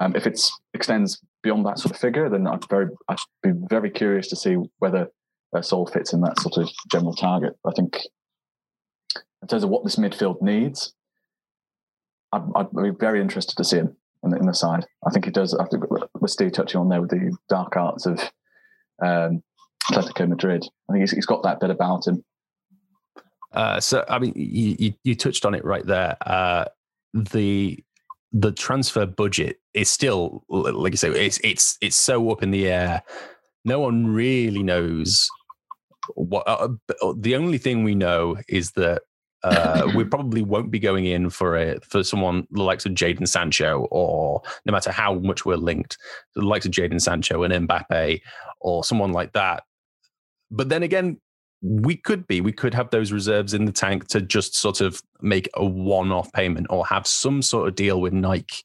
Um, 0.01 0.17
if 0.17 0.27
it 0.27 0.41
extends 0.73 1.21
beyond 1.43 1.67
that 1.67 1.79
sort 1.79 1.95
of 1.95 2.01
figure, 2.01 2.29
then 2.29 2.47
I'd 2.47 2.69
very 2.69 2.89
I'd 3.09 3.19
be 3.43 3.53
very 3.69 3.91
curious 3.91 4.29
to 4.29 4.37
see 4.37 4.57
whether 4.79 5.09
uh, 5.55 5.63
Saul 5.63 5.87
fits 5.87 6.13
in 6.13 6.21
that 6.23 6.39
sort 6.41 6.57
of 6.59 6.71
general 6.91 7.15
target. 7.15 7.55
I 7.67 7.71
think 7.73 8.01
in 9.43 9.49
terms 9.49 9.63
of 9.63 9.71
what 9.71 9.85
this 9.85 9.97
midfield 9.97 10.41
needs, 10.43 10.95
I'd, 12.33 12.43
I'd 12.55 12.73
be 12.75 12.91
very 12.91 13.21
interested 13.21 13.57
to 13.57 13.65
see 13.65 13.77
him 13.77 13.97
in 14.23 14.31
the, 14.31 14.39
in 14.39 14.47
the, 14.47 14.55
side. 14.55 14.87
I 15.07 15.11
think 15.11 15.27
he 15.27 15.31
does. 15.31 15.55
I 15.55 15.67
think 15.67 15.85
with 15.91 16.31
Steve 16.31 16.53
touching 16.53 16.81
on 16.81 16.89
there 16.89 17.01
with 17.01 17.11
the 17.11 17.37
dark 17.49 17.77
arts 17.77 18.07
of 18.07 18.19
um, 19.03 19.43
Atletico 19.91 20.29
Madrid, 20.29 20.65
I 20.89 20.93
think 20.93 21.03
he's, 21.03 21.13
he's 21.13 21.27
got 21.27 21.43
that 21.43 21.61
bit 21.61 21.71
about 21.71 22.07
him. 22.07 22.25
Uh, 23.53 23.79
so, 23.79 24.05
I 24.09 24.19
mean, 24.19 24.33
you, 24.35 24.77
you, 24.79 24.95
you 25.05 25.15
touched 25.15 25.45
on 25.45 25.55
it 25.55 25.65
right 25.65 25.87
there. 25.87 26.17
Uh, 26.27 26.65
the 27.13 27.85
the 28.33 28.51
transfer 28.51 29.07
budget 29.07 29.61
is 29.75 29.89
still, 29.89 30.45
like 30.49 30.93
you 30.93 30.97
say, 30.97 31.11
it's 31.11 31.39
it's 31.45 31.79
it's 31.81 31.97
so 31.97 32.31
up 32.31 32.43
in 32.43 32.51
the 32.51 32.67
air. 32.67 33.03
No 33.65 33.79
one 33.79 34.09
really 34.09 34.65
knows 34.65 35.29
what. 36.15 36.47
Uh, 36.47 36.69
uh 37.03 37.15
the 37.17 37.37
only 37.37 37.59
thing 37.59 37.85
we 37.85 37.95
know 37.95 38.37
is 38.49 38.73
that 38.73 39.03
uh, 39.43 39.91
we 39.95 40.05
probably 40.15 40.43
won't 40.43 40.71
be 40.71 40.79
going 40.79 41.07
in 41.07 41.31
for 41.31 41.57
a 41.57 41.81
for 41.81 42.03
someone 42.03 42.47
the 42.51 42.63
likes 42.63 42.87
of 42.87 42.93
Jadon 42.93 43.29
Sancho, 43.29 43.87
or 43.91 44.43
no 44.65 44.73
matter 44.73 44.91
how 44.91 45.15
much 45.15 45.45
we're 45.45 45.57
linked, 45.57 45.97
the 46.35 46.43
likes 46.43 46.67
of 46.67 46.73
Jadon 46.73 47.01
Sancho 47.01 47.43
and 47.43 47.69
Mbappe, 47.69 48.21
or 48.61 48.85
someone 48.85 49.13
like 49.13 49.33
that. 49.33 49.63
But 50.51 50.69
then 50.69 50.83
again, 50.83 51.19
we 51.65 51.97
could 51.97 52.27
be 52.27 52.43
we 52.43 52.53
could 52.53 52.75
have 52.75 52.91
those 52.91 53.11
reserves 53.11 53.55
in 53.55 53.65
the 53.65 53.73
tank 53.73 54.07
to 54.09 54.21
just 54.21 54.55
sort 54.55 54.83
of 54.83 55.01
make 55.23 55.49
a 55.55 55.65
one-off 55.65 56.31
payment 56.33 56.67
or 56.69 56.85
have 56.87 57.07
some 57.07 57.41
sort 57.41 57.67
of 57.67 57.75
deal 57.75 58.03
with 58.03 58.13
nike 58.13 58.63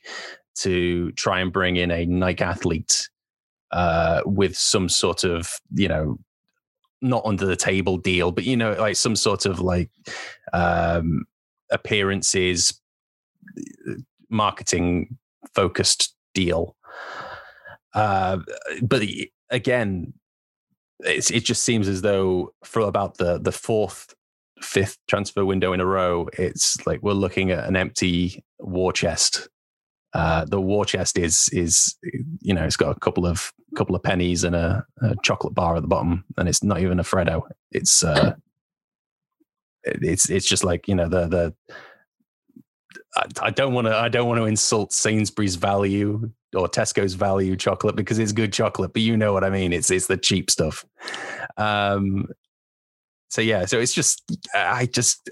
to 0.55 1.09
try 1.13 1.39
and 1.39 1.53
bring 1.53 1.77
in 1.77 1.91
a 1.91 2.05
nike 2.05 2.43
athlete 2.43 3.07
uh, 3.71 4.21
with 4.25 4.57
some 4.57 4.89
sort 4.89 5.23
of 5.23 5.53
you 5.73 5.87
know 5.87 6.17
not 7.01 7.25
under 7.25 7.45
the 7.45 7.55
table 7.55 7.97
deal 7.97 8.31
but 8.31 8.43
you 8.43 8.57
know 8.57 8.73
like 8.73 8.95
some 8.95 9.15
sort 9.15 9.45
of 9.45 9.59
like 9.59 9.89
um 10.53 11.25
appearances 11.71 12.81
marketing 14.29 15.17
focused 15.53 16.15
deal. 16.33 16.75
Uh 17.93 18.37
but 18.81 19.03
again 19.49 20.13
it 21.01 21.43
just 21.43 21.63
seems 21.63 21.87
as 21.87 22.01
though 22.01 22.53
for 22.63 22.81
about 22.81 23.17
the 23.17 23.39
the 23.39 23.51
fourth 23.51 24.13
fifth 24.61 24.97
transfer 25.07 25.45
window 25.45 25.71
in 25.71 25.79
a 25.79 25.85
row 25.85 26.27
it's 26.33 26.85
like 26.85 27.01
we're 27.01 27.13
looking 27.13 27.49
at 27.49 27.65
an 27.65 27.77
empty 27.77 28.43
war 28.59 28.91
chest 28.91 29.47
uh, 30.13 30.45
the 30.45 30.59
war 30.59 30.85
chest 30.85 31.17
is 31.17 31.49
is 31.51 31.95
you 32.41 32.53
know 32.53 32.63
it's 32.63 32.77
got 32.77 32.95
a 32.95 32.99
couple 32.99 33.25
of 33.25 33.51
couple 33.75 33.95
of 33.95 34.01
pennies 34.01 34.43
and 34.43 34.55
a, 34.55 34.85
a 35.01 35.15
chocolate 35.23 35.53
bar 35.53 35.75
at 35.75 35.81
the 35.81 35.87
bottom 35.87 36.25
and 36.37 36.49
it's 36.49 36.63
not 36.63 36.79
even 36.79 36.99
a 36.99 37.03
freddo 37.03 37.43
it's 37.71 38.03
uh 38.03 38.33
it's 39.83 40.29
it's 40.29 40.47
just 40.47 40.63
like 40.63 40.87
you 40.87 40.95
know 40.95 41.07
the 41.07 41.27
the 41.27 41.53
I 43.41 43.49
don't 43.49 43.73
want 43.73 43.87
to. 43.87 43.95
I 43.95 44.09
don't 44.09 44.27
want 44.27 44.39
to 44.39 44.45
insult 44.45 44.93
Sainsbury's 44.93 45.55
value 45.55 46.31
or 46.55 46.67
Tesco's 46.67 47.13
value 47.15 47.55
chocolate 47.55 47.95
because 47.95 48.19
it's 48.19 48.31
good 48.31 48.53
chocolate, 48.53 48.93
but 48.93 49.01
you 49.01 49.17
know 49.17 49.33
what 49.33 49.43
I 49.43 49.49
mean. 49.49 49.73
It's 49.73 49.89
it's 49.89 50.07
the 50.07 50.17
cheap 50.17 50.49
stuff. 50.51 50.85
Um. 51.57 52.27
So 53.29 53.41
yeah. 53.41 53.65
So 53.65 53.79
it's 53.79 53.93
just. 53.93 54.23
I 54.53 54.85
just. 54.85 55.29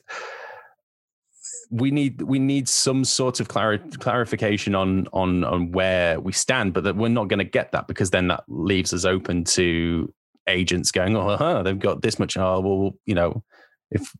We 1.70 1.92
need 1.92 2.22
we 2.22 2.40
need 2.40 2.70
some 2.70 3.04
sort 3.04 3.40
of 3.40 3.50
clar- 3.50 3.80
clarification 4.00 4.74
on 4.76 5.08
on 5.12 5.44
on 5.44 5.72
where 5.72 6.20
we 6.20 6.32
stand, 6.32 6.74
but 6.74 6.84
that 6.86 6.96
we're 6.96 7.10
not 7.10 7.28
going 7.28 7.40
to 7.40 7.46
get 7.46 7.72
that 7.74 7.88
because 7.88 8.12
then 8.12 8.28
that 8.30 8.44
leaves 8.48 8.94
us 8.94 9.04
open 9.04 9.44
to 9.46 10.14
agents 10.48 10.92
going, 10.92 11.18
oh, 11.18 11.36
huh, 11.36 11.64
they've 11.64 11.78
got 11.78 12.02
this 12.02 12.20
much. 12.20 12.38
Oh, 12.38 12.62
well, 12.62 12.92
you 13.06 13.16
know, 13.16 13.44
if 13.92 14.14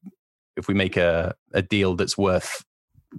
if 0.58 0.68
we 0.68 0.74
make 0.74 0.98
a 0.98 1.36
a 1.54 1.62
deal 1.62 1.96
that's 1.96 2.18
worth 2.18 2.66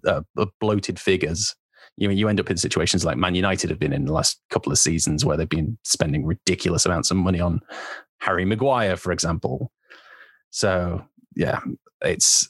uh, 0.06 0.22
bloated 0.60 0.98
figures. 0.98 1.54
You 1.96 2.10
you 2.10 2.28
end 2.28 2.40
up 2.40 2.50
in 2.50 2.56
situations 2.56 3.04
like 3.04 3.16
Man 3.16 3.34
United 3.34 3.70
have 3.70 3.78
been 3.78 3.92
in 3.92 4.04
the 4.04 4.12
last 4.12 4.40
couple 4.50 4.70
of 4.70 4.78
seasons 4.78 5.24
where 5.24 5.36
they've 5.36 5.48
been 5.48 5.78
spending 5.84 6.24
ridiculous 6.24 6.86
amounts 6.86 7.10
of 7.10 7.16
money 7.16 7.40
on 7.40 7.60
Harry 8.20 8.44
Maguire, 8.44 8.96
for 8.96 9.12
example. 9.12 9.72
So 10.50 11.04
yeah, 11.34 11.60
it's 12.02 12.48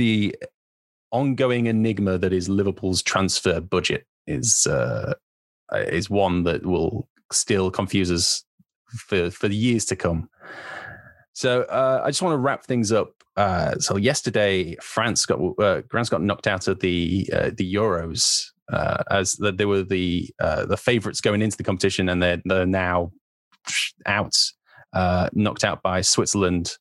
the 0.00 0.34
ongoing 1.12 1.66
enigma 1.66 2.18
that 2.18 2.32
is 2.32 2.48
Liverpool's 2.48 3.02
transfer 3.02 3.60
budget 3.60 4.06
is 4.26 4.66
uh, 4.66 5.14
is 5.72 6.08
one 6.08 6.44
that 6.44 6.64
will 6.64 7.08
still 7.30 7.70
confuse 7.70 8.10
us 8.10 8.44
for 8.96 9.30
for 9.30 9.48
the 9.48 9.56
years 9.56 9.84
to 9.86 9.96
come. 9.96 10.28
So 11.32 11.62
uh, 11.62 12.02
I 12.04 12.08
just 12.08 12.22
want 12.22 12.34
to 12.34 12.38
wrap 12.38 12.64
things 12.64 12.92
up 12.92 13.20
uh, 13.36 13.78
so 13.78 13.96
yesterday, 13.96 14.76
France 14.82 15.24
got 15.24 15.38
uh, 15.58 15.82
France 15.88 16.08
got 16.08 16.22
knocked 16.22 16.46
out 16.46 16.68
of 16.68 16.80
the 16.80 17.28
uh, 17.32 17.50
the 17.56 17.74
Euros 17.74 18.50
uh, 18.72 19.02
as 19.10 19.36
the, 19.36 19.52
they 19.52 19.64
were 19.64 19.82
the 19.82 20.28
uh, 20.40 20.66
the 20.66 20.76
favourites 20.76 21.20
going 21.20 21.40
into 21.40 21.56
the 21.56 21.64
competition, 21.64 22.08
and 22.08 22.22
they're 22.22 22.42
they're 22.44 22.66
now 22.66 23.12
out, 24.04 24.36
uh, 24.92 25.28
knocked 25.32 25.64
out 25.64 25.82
by 25.82 26.00
Switzerland, 26.00 26.72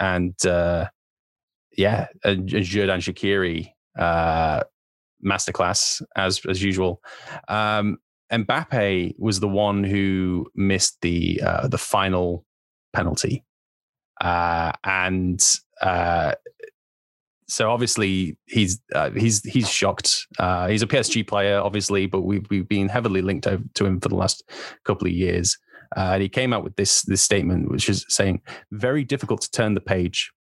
and 0.00 0.34
yeah, 1.76 2.08
and 2.24 2.48
Xherdan 2.48 2.98
Shaqiri 2.98 3.72
masterclass 5.24 6.02
as 6.16 6.40
as 6.48 6.62
usual. 6.62 7.02
Um, 7.48 7.98
Mbappe 8.32 9.14
was 9.18 9.40
the 9.40 9.48
one 9.48 9.84
who 9.84 10.46
missed 10.54 10.98
the 11.02 11.40
uh, 11.44 11.68
the 11.68 11.78
final 11.78 12.44
penalty. 12.92 13.44
Uh, 14.20 14.72
and 14.84 15.42
uh, 15.82 16.32
so 17.48 17.70
obviously 17.70 18.38
he's 18.46 18.80
uh, 18.94 19.10
he's 19.10 19.42
he's 19.44 19.68
shocked. 19.68 20.26
Uh, 20.38 20.68
he's 20.68 20.82
a 20.82 20.86
PSG 20.86 21.26
player, 21.26 21.60
obviously, 21.60 22.06
but 22.06 22.22
we've 22.22 22.46
we've 22.48 22.68
been 22.68 22.88
heavily 22.88 23.20
linked 23.20 23.44
to 23.74 23.84
him 23.84 24.00
for 24.00 24.08
the 24.08 24.16
last 24.16 24.42
couple 24.84 25.06
of 25.06 25.12
years. 25.12 25.58
Uh, 25.94 26.12
and 26.14 26.22
he 26.22 26.28
came 26.28 26.54
out 26.54 26.64
with 26.64 26.74
this 26.76 27.02
this 27.02 27.20
statement, 27.20 27.70
which 27.70 27.88
is 27.88 28.06
saying, 28.08 28.40
"Very 28.70 29.04
difficult 29.04 29.42
to 29.42 29.50
turn 29.50 29.74
the 29.74 29.80
page. 29.80 30.32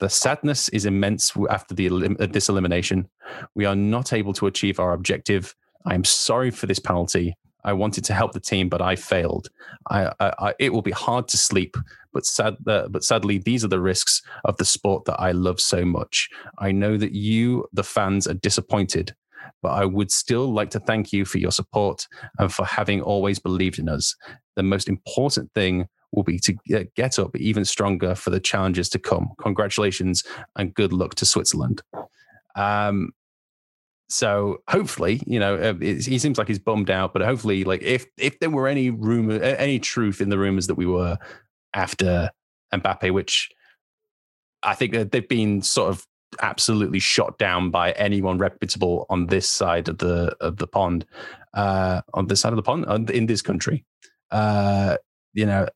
The 0.00 0.08
sadness 0.08 0.68
is 0.70 0.86
immense 0.86 1.32
after 1.50 1.74
the 1.74 1.88
this 2.30 2.48
elimination. 2.48 3.08
We 3.54 3.66
are 3.66 3.76
not 3.76 4.12
able 4.12 4.32
to 4.34 4.46
achieve 4.46 4.80
our 4.80 4.92
objective. 4.92 5.54
I 5.86 5.94
am 5.94 6.04
sorry 6.04 6.50
for 6.50 6.66
this 6.66 6.78
penalty. 6.78 7.36
I 7.64 7.74
wanted 7.74 8.04
to 8.04 8.14
help 8.14 8.32
the 8.32 8.40
team, 8.40 8.70
but 8.70 8.80
I 8.80 8.96
failed. 8.96 9.48
I, 9.90 10.12
I, 10.18 10.32
I, 10.38 10.54
it 10.58 10.72
will 10.72 10.82
be 10.82 10.90
hard 10.90 11.28
to 11.28 11.36
sleep, 11.36 11.76
but 12.12 12.24
sad, 12.24 12.56
uh, 12.66 12.88
but 12.88 13.04
sadly, 13.04 13.36
these 13.36 13.62
are 13.64 13.68
the 13.68 13.80
risks 13.80 14.22
of 14.44 14.56
the 14.56 14.64
sport 14.64 15.04
that 15.04 15.20
I 15.20 15.32
love 15.32 15.60
so 15.60 15.84
much. 15.84 16.30
I 16.58 16.72
know 16.72 16.96
that 16.96 17.12
you, 17.12 17.66
the 17.74 17.84
fans, 17.84 18.26
are 18.26 18.34
disappointed, 18.34 19.14
but 19.62 19.72
I 19.72 19.84
would 19.84 20.10
still 20.10 20.52
like 20.52 20.70
to 20.70 20.80
thank 20.80 21.12
you 21.12 21.26
for 21.26 21.36
your 21.36 21.52
support 21.52 22.08
and 22.38 22.50
for 22.50 22.64
having 22.64 23.02
always 23.02 23.38
believed 23.38 23.78
in 23.78 23.90
us. 23.90 24.16
The 24.56 24.62
most 24.62 24.88
important 24.88 25.52
thing 25.54 25.86
will 26.12 26.22
be 26.22 26.38
to 26.40 26.54
get 26.96 27.18
up 27.18 27.36
even 27.36 27.64
stronger 27.64 28.14
for 28.14 28.30
the 28.30 28.40
challenges 28.40 28.88
to 28.90 28.98
come. 28.98 29.30
Congratulations 29.40 30.24
and 30.56 30.74
good 30.74 30.92
luck 30.92 31.14
to 31.16 31.26
Switzerland. 31.26 31.82
Um, 32.56 33.12
so 34.08 34.58
hopefully, 34.68 35.22
you 35.24 35.38
know, 35.38 35.54
uh, 35.54 35.74
he 35.74 36.18
seems 36.18 36.36
like 36.36 36.48
he's 36.48 36.58
bummed 36.58 36.90
out, 36.90 37.12
but 37.12 37.22
hopefully, 37.22 37.62
like 37.62 37.82
if 37.82 38.06
if 38.18 38.40
there 38.40 38.50
were 38.50 38.66
any 38.66 38.90
rumor, 38.90 39.34
any 39.40 39.78
truth 39.78 40.20
in 40.20 40.30
the 40.30 40.38
rumors 40.38 40.66
that 40.66 40.74
we 40.74 40.84
were 40.84 41.16
after 41.74 42.30
Mbappe, 42.74 43.12
which 43.12 43.50
I 44.64 44.74
think 44.74 44.92
that 44.94 45.12
they've 45.12 45.28
been 45.28 45.62
sort 45.62 45.90
of 45.90 46.04
absolutely 46.42 46.98
shot 46.98 47.38
down 47.38 47.70
by 47.70 47.92
anyone 47.92 48.38
reputable 48.38 49.06
on 49.10 49.26
this 49.26 49.48
side 49.48 49.88
of 49.88 49.98
the 49.98 50.36
of 50.40 50.56
the 50.56 50.66
pond, 50.66 51.06
uh, 51.54 52.02
on 52.12 52.26
this 52.26 52.40
side 52.40 52.52
of 52.52 52.56
the 52.56 52.62
pond 52.62 53.10
in 53.10 53.26
this 53.26 53.42
country. 53.42 53.84
Uh, 54.32 54.96
you 55.32 55.46
know, 55.46 55.66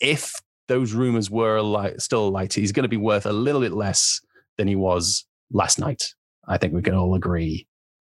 if 0.00 0.32
those 0.68 0.92
rumors 0.92 1.30
were 1.30 1.60
like 1.60 2.00
still 2.00 2.30
light, 2.30 2.54
he's 2.54 2.72
going 2.72 2.84
to 2.84 2.88
be 2.88 2.96
worth 2.96 3.26
a 3.26 3.32
little 3.32 3.60
bit 3.60 3.72
less 3.72 4.20
than 4.58 4.68
he 4.68 4.76
was 4.76 5.24
last 5.50 5.78
night. 5.78 6.02
I 6.48 6.58
think 6.58 6.74
we 6.74 6.82
can 6.82 6.94
all 6.94 7.14
agree 7.14 7.66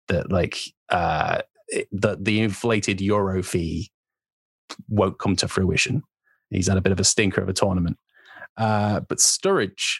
that 0.07 0.31
like 0.31 0.59
uh, 0.89 1.41
the 1.91 2.17
the 2.19 2.41
inflated 2.41 3.01
euro 3.01 3.41
fee 3.43 3.91
won't 4.87 5.19
come 5.19 5.35
to 5.37 5.47
fruition. 5.47 6.03
He's 6.49 6.67
had 6.67 6.77
a 6.77 6.81
bit 6.81 6.91
of 6.91 6.99
a 6.99 7.03
stinker 7.03 7.41
of 7.41 7.49
a 7.49 7.53
tournament. 7.53 7.97
Uh, 8.57 9.01
but 9.01 9.17
Sturridge, 9.17 9.99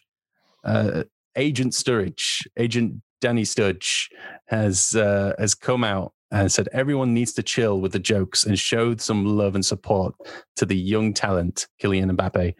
uh, 0.64 1.04
Agent 1.36 1.74
Sturridge, 1.74 2.48
Agent 2.58 3.02
Danny 3.20 3.44
Sturridge 3.44 4.08
has 4.48 4.96
uh, 4.96 5.34
has 5.40 5.56
come 5.56 5.84
out 5.84 6.14
and 6.32 6.52
said 6.52 6.70
everyone 6.74 7.14
needs 7.14 7.34
to 7.34 7.44
chill 7.44 7.80
with 7.80 7.92
the 7.92 8.00
jokes 8.00 8.44
and 8.44 8.58
showed 8.58 9.00
some 9.00 9.26
love 9.26 9.56
and 9.56 9.66
support 9.66 10.16
to 10.56 10.66
the 10.66 10.76
young 10.76 11.14
talent 11.14 11.68
Kylian 11.82 12.12
Mbappe. 12.16 12.54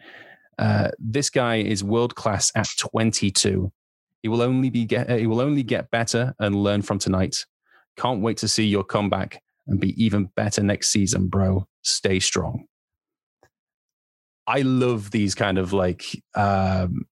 Uh, 0.58 0.88
this 0.98 1.28
guy 1.28 1.56
is 1.56 1.84
world 1.84 2.14
class 2.14 2.50
at 2.54 2.68
22. 2.78 3.70
He 4.22 4.28
will 4.28 4.42
only 4.42 4.70
be 4.70 4.84
get, 4.84 5.10
he 5.10 5.26
will 5.26 5.40
only 5.40 5.62
get 5.62 5.90
better 5.90 6.34
and 6.38 6.54
learn 6.54 6.82
from 6.82 6.98
tonight. 6.98 7.44
Can't 7.96 8.22
wait 8.22 8.38
to 8.38 8.48
see 8.48 8.64
your 8.64 8.84
comeback 8.84 9.42
and 9.66 9.80
be 9.80 10.02
even 10.02 10.30
better 10.36 10.62
next 10.62 10.88
season, 10.88 11.28
bro. 11.28 11.66
Stay 11.82 12.20
strong. 12.20 12.66
I 14.46 14.62
love 14.62 15.10
these 15.10 15.34
kind 15.34 15.58
of 15.58 15.72
like 15.72 16.04
um, 16.34 17.06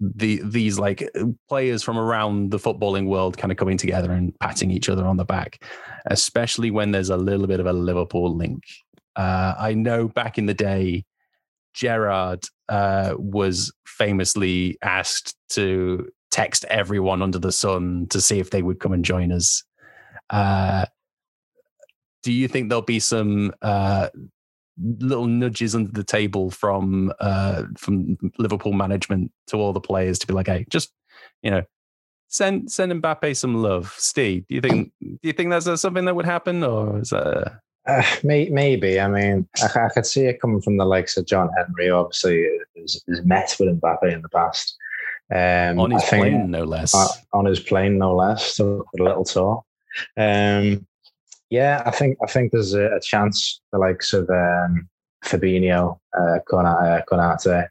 the 0.00 0.40
these 0.44 0.78
like 0.78 1.08
players 1.48 1.82
from 1.82 1.98
around 1.98 2.50
the 2.50 2.58
footballing 2.58 3.06
world 3.06 3.36
kind 3.36 3.50
of 3.50 3.58
coming 3.58 3.78
together 3.78 4.12
and 4.12 4.38
patting 4.38 4.70
each 4.70 4.88
other 4.88 5.06
on 5.06 5.16
the 5.16 5.24
back, 5.24 5.62
especially 6.06 6.70
when 6.70 6.90
there's 6.90 7.10
a 7.10 7.16
little 7.16 7.46
bit 7.46 7.60
of 7.60 7.66
a 7.66 7.72
Liverpool 7.72 8.34
link. 8.36 8.62
Uh, 9.16 9.54
I 9.58 9.74
know 9.74 10.08
back 10.08 10.38
in 10.38 10.46
the 10.46 10.54
day, 10.54 11.04
Gerrard 11.74 12.44
uh, 12.68 13.14
was 13.16 13.72
famously 13.86 14.76
asked 14.82 15.34
to 15.50 16.08
text 16.30 16.64
everyone 16.68 17.22
under 17.22 17.38
the 17.38 17.52
sun 17.52 18.06
to 18.10 18.20
see 18.20 18.38
if 18.38 18.50
they 18.50 18.62
would 18.62 18.80
come 18.80 18.92
and 18.92 19.04
join 19.04 19.32
us. 19.32 19.62
Uh, 20.30 20.86
do 22.22 22.32
you 22.32 22.48
think 22.48 22.68
there'll 22.68 22.82
be 22.82 23.00
some 23.00 23.52
uh, 23.62 24.08
little 24.82 25.26
nudges 25.26 25.74
under 25.74 25.90
the 25.90 26.04
table 26.04 26.50
from 26.50 27.12
uh, 27.20 27.64
from 27.76 28.16
Liverpool 28.38 28.72
management 28.72 29.32
to 29.48 29.56
all 29.56 29.72
the 29.72 29.80
players 29.80 30.18
to 30.18 30.26
be 30.26 30.34
like, 30.34 30.46
hey, 30.46 30.66
just 30.70 30.92
you 31.42 31.50
know, 31.50 31.62
send 32.28 32.70
send 32.70 32.92
Mbappe 32.92 33.36
some 33.36 33.54
love. 33.54 33.94
Steve, 33.96 34.46
do 34.48 34.54
you 34.54 34.60
think 34.60 34.92
do 35.00 35.18
you 35.22 35.32
think 35.32 35.50
that's 35.50 35.80
something 35.80 36.04
that 36.04 36.16
would 36.16 36.26
happen, 36.26 36.62
or 36.62 37.00
is 37.00 37.10
that? 37.10 37.60
Uh, 37.86 38.02
may, 38.24 38.48
maybe. 38.48 38.98
I 38.98 39.06
mean, 39.06 39.48
I, 39.62 39.84
I, 39.84 39.88
could 39.90 40.06
see 40.06 40.26
it 40.26 40.40
coming 40.40 40.60
from 40.60 40.76
the 40.76 40.84
likes 40.84 41.16
of 41.16 41.26
John 41.26 41.48
Henry. 41.56 41.88
Obviously, 41.88 42.44
has, 42.76 43.00
has 43.08 43.24
met 43.24 43.54
with 43.60 43.80
Mbappe 43.80 44.12
in 44.12 44.22
the 44.22 44.28
past. 44.28 44.76
Um, 45.32 45.80
on 45.80 45.90
his 45.90 46.04
plane, 46.04 46.50
no 46.50 46.64
less. 46.64 46.94
On, 46.94 47.08
on 47.32 47.44
his 47.46 47.60
plane, 47.60 47.98
no 47.98 48.14
less. 48.14 48.54
So 48.54 48.84
a 48.98 49.02
little 49.02 49.24
tour. 49.24 49.64
Um, 50.16 50.86
yeah, 51.50 51.82
I 51.86 51.90
think 51.90 52.18
I 52.22 52.30
think 52.30 52.52
there's 52.52 52.74
a, 52.74 52.86
a 52.86 53.00
chance 53.00 53.60
the 53.72 53.78
likes 53.78 54.12
of 54.12 54.28
um, 54.30 54.88
Fabinho, 55.24 55.98
uh, 56.16 56.38
Konate, 56.48 57.46
uh, 57.46 57.66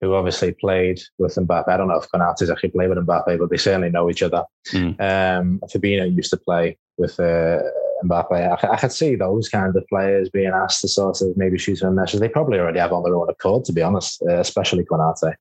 who 0.00 0.14
obviously 0.14 0.52
played 0.52 1.00
with 1.18 1.34
Mbappe. 1.34 1.68
I 1.68 1.76
don't 1.76 1.88
know 1.88 2.00
if 2.00 2.08
Konate's 2.10 2.50
actually 2.50 2.70
played 2.70 2.90
with 2.90 2.98
Mbappe, 2.98 3.38
but 3.38 3.50
they 3.50 3.56
certainly 3.56 3.90
know 3.90 4.10
each 4.10 4.22
other. 4.22 4.44
Mm. 4.68 5.00
Um, 5.00 5.60
Fabinho 5.72 6.14
used 6.14 6.30
to 6.30 6.36
play 6.36 6.78
with 6.98 7.18
uh, 7.18 7.60
Mbappe. 8.04 8.32
I, 8.32 8.68
I, 8.72 8.76
could 8.76 8.92
see 8.92 9.16
those 9.16 9.48
kind 9.48 9.74
of 9.74 9.86
players 9.88 10.28
being 10.28 10.52
asked 10.54 10.82
to 10.82 10.88
sort 10.88 11.20
of 11.22 11.36
maybe 11.36 11.58
shoot 11.58 11.76
some 11.76 11.94
messages. 11.94 12.20
They 12.20 12.28
probably 12.28 12.58
already 12.58 12.78
have 12.78 12.92
on 12.92 13.02
their 13.02 13.16
own 13.16 13.28
accord, 13.28 13.64
to 13.66 13.72
be 13.72 13.82
honest, 13.82 14.22
uh, 14.28 14.40
especially 14.40 14.84
Konate. 14.84 15.34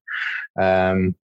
Um, 0.60 1.16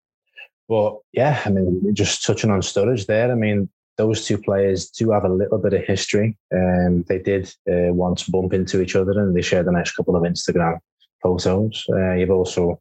but 0.67 0.97
yeah, 1.13 1.41
I 1.45 1.49
mean, 1.49 1.93
just 1.93 2.25
touching 2.25 2.49
on 2.51 2.61
Sturridge 2.61 3.05
there, 3.05 3.31
I 3.31 3.35
mean, 3.35 3.69
those 3.97 4.25
two 4.25 4.37
players 4.37 4.89
do 4.89 5.11
have 5.11 5.23
a 5.23 5.29
little 5.29 5.57
bit 5.57 5.73
of 5.73 5.83
history. 5.83 6.37
Um, 6.53 7.03
they 7.07 7.19
did 7.19 7.47
uh, 7.69 7.93
once 7.93 8.23
bump 8.23 8.53
into 8.53 8.81
each 8.81 8.95
other 8.95 9.11
and 9.11 9.35
they 9.35 9.41
shared 9.41 9.67
the 9.67 9.71
next 9.71 9.95
couple 9.95 10.15
of 10.15 10.23
Instagram 10.23 10.79
photos. 11.21 11.85
Uh, 11.89 12.13
you've 12.13 12.31
also 12.31 12.79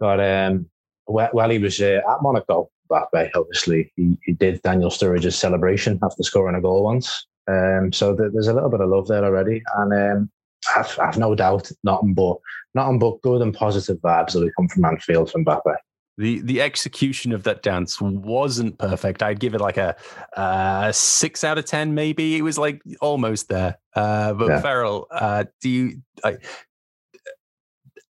got, 0.00 0.20
um, 0.20 0.66
while 1.06 1.50
he 1.50 1.58
was 1.58 1.80
uh, 1.80 2.00
at 2.08 2.22
Monaco, 2.22 2.70
Mbappe, 2.90 3.30
obviously, 3.34 3.92
he, 3.96 4.18
he, 4.24 4.32
did 4.32 4.60
Daniel 4.62 4.90
Sturridge's 4.90 5.38
celebration 5.38 5.98
after 6.02 6.22
scoring 6.22 6.56
a 6.56 6.60
goal 6.60 6.84
once. 6.84 7.26
Um, 7.48 7.92
so 7.92 8.16
th- 8.16 8.30
there's 8.32 8.48
a 8.48 8.54
little 8.54 8.70
bit 8.70 8.80
of 8.80 8.90
love 8.90 9.08
there 9.08 9.24
already. 9.24 9.62
And 9.76 9.92
um, 9.92 10.30
I've, 10.76 10.98
I've, 10.98 11.18
no 11.18 11.34
doubt 11.34 11.70
nothing 11.84 12.14
but, 12.14 12.36
nothing 12.74 12.98
but 12.98 13.22
good 13.22 13.42
and 13.42 13.54
positive 13.54 13.98
vibes 13.98 14.32
that 14.32 14.40
will 14.40 14.50
come 14.56 14.68
from 14.68 14.84
Anfield 14.84 15.30
from 15.30 15.44
Mbappe 15.44 15.76
the 16.20 16.40
the 16.42 16.60
execution 16.60 17.32
of 17.32 17.44
that 17.44 17.62
dance 17.62 17.98
wasn't 18.00 18.78
perfect. 18.78 19.22
I'd 19.22 19.40
give 19.40 19.54
it 19.54 19.60
like 19.60 19.78
a, 19.78 19.96
a 20.34 20.92
six 20.92 21.42
out 21.44 21.56
of 21.56 21.64
ten, 21.64 21.94
maybe. 21.94 22.36
It 22.36 22.42
was 22.42 22.58
like 22.58 22.82
almost 23.00 23.48
there. 23.48 23.78
Uh, 23.96 24.34
but 24.34 24.48
yeah. 24.48 24.60
Farrell, 24.60 25.06
uh, 25.10 25.44
do 25.62 25.70
you? 25.70 26.02
I, 26.22 26.36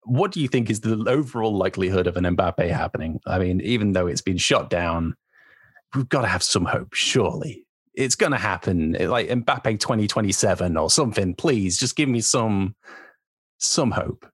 what 0.05 0.33
do 0.33 0.41
you 0.41 0.49
think 0.49 0.71
is 0.71 0.81
the 0.81 1.05
overall 1.07 1.57
likelihood 1.57 2.09
of 2.09 2.17
an 2.17 2.25
Mbappe 2.25 2.69
happening? 2.69 3.21
I 3.27 3.39
mean, 3.39 3.61
even 3.61 3.93
though 3.93 4.09
it's 4.09 4.23
been 4.23 4.39
shot 4.39 4.71
down, 4.71 5.15
we've 5.95 6.09
got 6.09 6.23
to 6.23 6.29
have 6.29 6.43
some 6.43 6.65
hope, 6.65 6.95
surely. 6.95 7.65
It's 7.95 8.17
going 8.17 8.33
to 8.33 8.39
happen, 8.39 8.97
like 8.99 9.29
Mbappe 9.29 9.79
2027 9.79 10.77
or 10.77 10.91
something. 10.91 11.35
Please, 11.37 11.79
just 11.79 11.95
give 11.95 12.09
me 12.09 12.21
some 12.21 12.75
some 13.59 13.93
hope. 13.93 14.27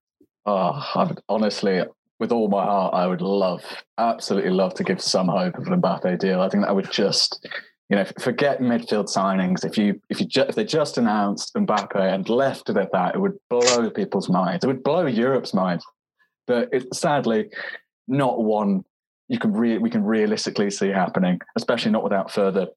Oh, 0.47 0.83
I 0.95 1.05
would, 1.05 1.21
honestly, 1.29 1.83
with 2.19 2.33
all 2.33 2.49
my 2.49 2.65
heart, 2.65 2.95
I 2.95 3.07
would 3.07 3.21
love, 3.21 3.63
absolutely 3.99 4.51
love 4.51 4.75
to 4.75 4.85
give 4.85 5.01
some 5.01 5.29
hope 5.29 5.57
of 5.57 5.67
an 5.67 5.81
Mbappe 5.81 6.19
deal. 6.19 6.41
I 6.41 6.49
think 6.49 6.65
that 6.65 6.75
would 6.75 6.91
just, 6.91 7.47
you 7.89 7.97
know, 7.97 8.07
forget 8.19 8.61
midfield 8.61 9.15
signings. 9.15 9.65
If 9.65 9.77
you 9.77 10.01
if 10.09 10.21
you 10.21 10.27
ju- 10.27 10.47
if 10.49 10.55
they 10.55 10.65
just 10.65 10.99
announced 10.99 11.55
Mbappe 11.55 11.97
and 11.97 12.29
left 12.29 12.71
it 12.71 12.77
at 12.77 12.93
that, 12.93 13.15
it 13.15 13.21
would 13.21 13.39
blow 13.51 13.91
people's 13.91 14.29
minds. 14.29 14.65
It 14.65 14.69
would 14.69 14.83
blow 14.83 15.07
Europe's 15.07 15.53
minds. 15.53 15.85
But 16.47 16.69
it's 16.73 16.99
sadly 16.99 17.51
not 18.09 18.43
one 18.43 18.85
you 19.29 19.39
can 19.39 19.53
re- 19.53 19.79
we 19.79 19.91
can 19.91 20.05
realistically 20.05 20.71
see 20.71 20.89
happening, 20.89 21.41
especially 21.57 21.91
not 21.91 22.05
without 22.05 22.31
further 22.31 22.69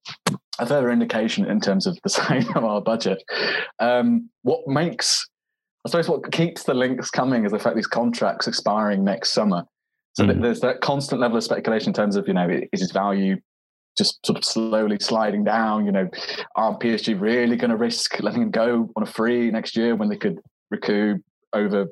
a 0.57 0.65
further 0.65 0.91
indication 0.91 1.45
in 1.45 1.61
terms 1.61 1.87
of 1.87 1.97
the 2.03 2.09
size 2.19 2.47
of 2.55 2.63
our 2.63 2.81
budget. 2.81 3.23
Um, 3.79 4.29
what 4.41 4.67
makes 4.67 5.27
I 5.85 5.89
suppose 5.89 6.09
what 6.09 6.31
keeps 6.31 6.63
the 6.63 6.73
links 6.73 7.09
coming 7.09 7.45
is 7.45 7.51
the 7.51 7.59
fact 7.59 7.75
these 7.75 7.87
contracts 7.87 8.47
expiring 8.47 9.03
next 9.03 9.31
summer. 9.31 9.63
So 10.13 10.25
mm. 10.25 10.41
there's 10.41 10.59
that 10.59 10.81
constant 10.81 11.21
level 11.21 11.37
of 11.37 11.43
speculation 11.43 11.89
in 11.89 11.93
terms 11.93 12.15
of, 12.15 12.27
you 12.27 12.33
know, 12.33 12.49
is 12.73 12.81
his 12.81 12.91
value 12.91 13.37
just 13.97 14.25
sort 14.25 14.37
of 14.37 14.43
slowly 14.43 14.97
sliding 14.99 15.45
down? 15.45 15.85
You 15.85 15.93
know, 15.93 16.09
are 16.55 16.77
PSG 16.77 17.19
really 17.19 17.55
going 17.55 17.69
to 17.69 17.77
risk 17.77 18.19
letting 18.19 18.41
him 18.41 18.51
go 18.51 18.91
on 18.95 19.03
a 19.03 19.05
free 19.05 19.51
next 19.51 19.77
year 19.77 19.95
when 19.95 20.09
they 20.09 20.17
could 20.17 20.39
recoup 20.69 21.23
over 21.53 21.87